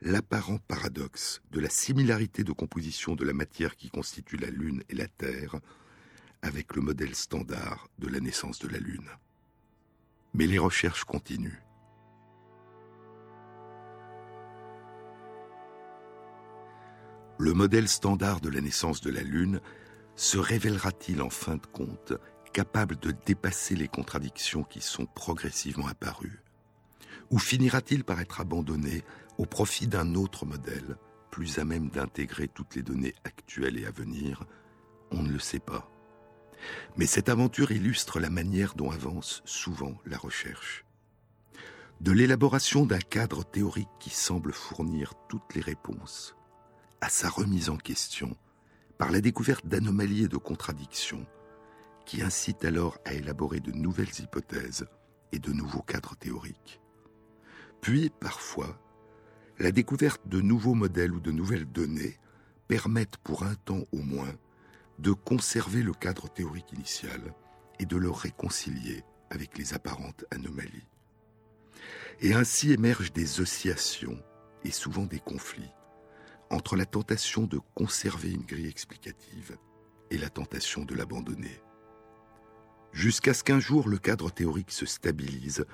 [0.01, 4.95] l'apparent paradoxe de la similarité de composition de la matière qui constitue la Lune et
[4.95, 5.55] la Terre
[6.41, 9.09] avec le modèle standard de la naissance de la Lune.
[10.33, 11.61] Mais les recherches continuent.
[17.39, 19.61] Le modèle standard de la naissance de la Lune
[20.15, 22.13] se révélera-t-il en fin de compte
[22.51, 26.41] capable de dépasser les contradictions qui sont progressivement apparues?
[27.29, 29.03] Ou finira-t-il par être abandonné
[29.37, 30.97] au profit d'un autre modèle,
[31.31, 34.43] plus à même d'intégrer toutes les données actuelles et à venir,
[35.11, 35.89] on ne le sait pas.
[36.97, 40.83] Mais cette aventure illustre la manière dont avance souvent la recherche.
[42.01, 46.35] de l'élaboration d'un cadre théorique qui semble fournir toutes les réponses,
[47.01, 48.35] à sa remise en question
[48.97, 51.25] par la découverte d'anomalies et de contradictions,
[52.05, 54.87] qui incitent alors à élaborer de nouvelles hypothèses
[55.31, 56.81] et de nouveaux cadres théoriques.
[57.81, 58.79] Puis, parfois,
[59.59, 62.17] la découverte de nouveaux modèles ou de nouvelles données
[62.67, 64.35] permettent pour un temps au moins
[64.99, 67.33] de conserver le cadre théorique initial
[67.79, 70.87] et de le réconcilier avec les apparentes anomalies.
[72.21, 74.19] Et ainsi émergent des oscillations
[74.63, 75.71] et souvent des conflits
[76.49, 79.57] entre la tentation de conserver une grille explicative
[80.11, 81.61] et la tentation de l'abandonner.
[82.93, 85.65] Jusqu'à ce qu'un jour le cadre théorique se stabilise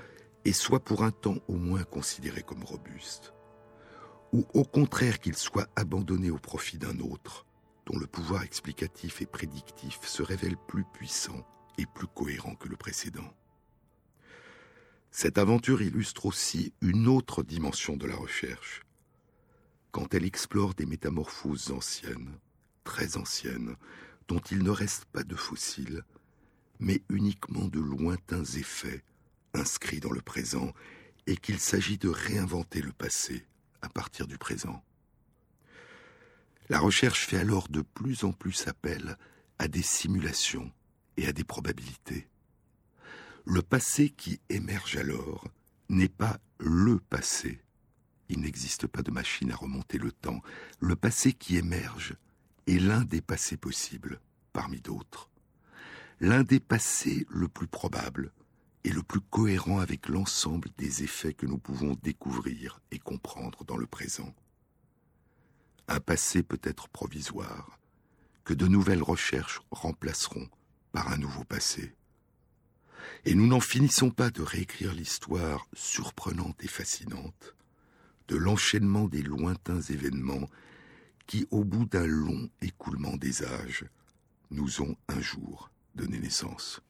[0.45, 3.33] et soit pour un temps au moins considéré comme robuste,
[4.33, 7.45] ou au contraire qu'il soit abandonné au profit d'un autre,
[7.85, 11.45] dont le pouvoir explicatif et prédictif se révèle plus puissant
[11.77, 13.31] et plus cohérent que le précédent.
[15.11, 18.81] Cette aventure illustre aussi une autre dimension de la recherche,
[19.91, 22.39] quand elle explore des métamorphoses anciennes,
[22.83, 23.75] très anciennes,
[24.27, 26.03] dont il ne reste pas de fossiles,
[26.79, 29.03] mais uniquement de lointains effets
[29.53, 30.73] inscrits dans le présent,
[31.27, 33.45] et qu'il s'agit de réinventer le passé
[33.83, 34.83] à partir du présent.
[36.69, 39.17] La recherche fait alors de plus en plus appel
[39.59, 40.71] à des simulations
[41.17, 42.27] et à des probabilités.
[43.45, 45.47] Le passé qui émerge alors
[45.89, 47.61] n'est pas le passé.
[48.29, 50.41] Il n'existe pas de machine à remonter le temps.
[50.79, 52.15] Le passé qui émerge
[52.67, 54.21] est l'un des passés possibles,
[54.53, 55.29] parmi d'autres.
[56.21, 58.31] L'un des passés le plus probable
[58.83, 63.77] et le plus cohérent avec l'ensemble des effets que nous pouvons découvrir et comprendre dans
[63.77, 64.33] le présent.
[65.87, 67.79] Un passé peut être provisoire,
[68.43, 70.49] que de nouvelles recherches remplaceront
[70.91, 71.93] par un nouveau passé.
[73.25, 77.55] Et nous n'en finissons pas de réécrire l'histoire surprenante et fascinante
[78.27, 80.49] de l'enchaînement des lointains événements
[81.25, 83.85] qui, au bout d'un long écoulement des âges,
[84.51, 86.81] nous ont un jour donné naissance.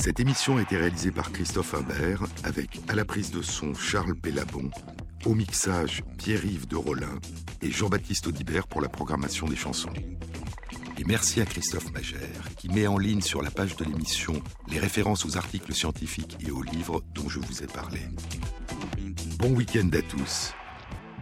[0.00, 4.14] Cette émission a été réalisée par Christophe Imbert avec à la prise de son Charles
[4.14, 4.70] Pellabon,
[5.26, 7.20] au mixage Pierre-Yves de Rollin
[7.60, 9.92] et Jean-Baptiste Audibert pour la programmation des chansons.
[10.98, 14.78] Et merci à Christophe Magère qui met en ligne sur la page de l'émission les
[14.78, 18.00] références aux articles scientifiques et aux livres dont je vous ai parlé.
[19.38, 20.54] Bon week-end à tous,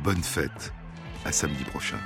[0.04, 0.72] bonne fête,
[1.24, 1.98] à samedi prochain.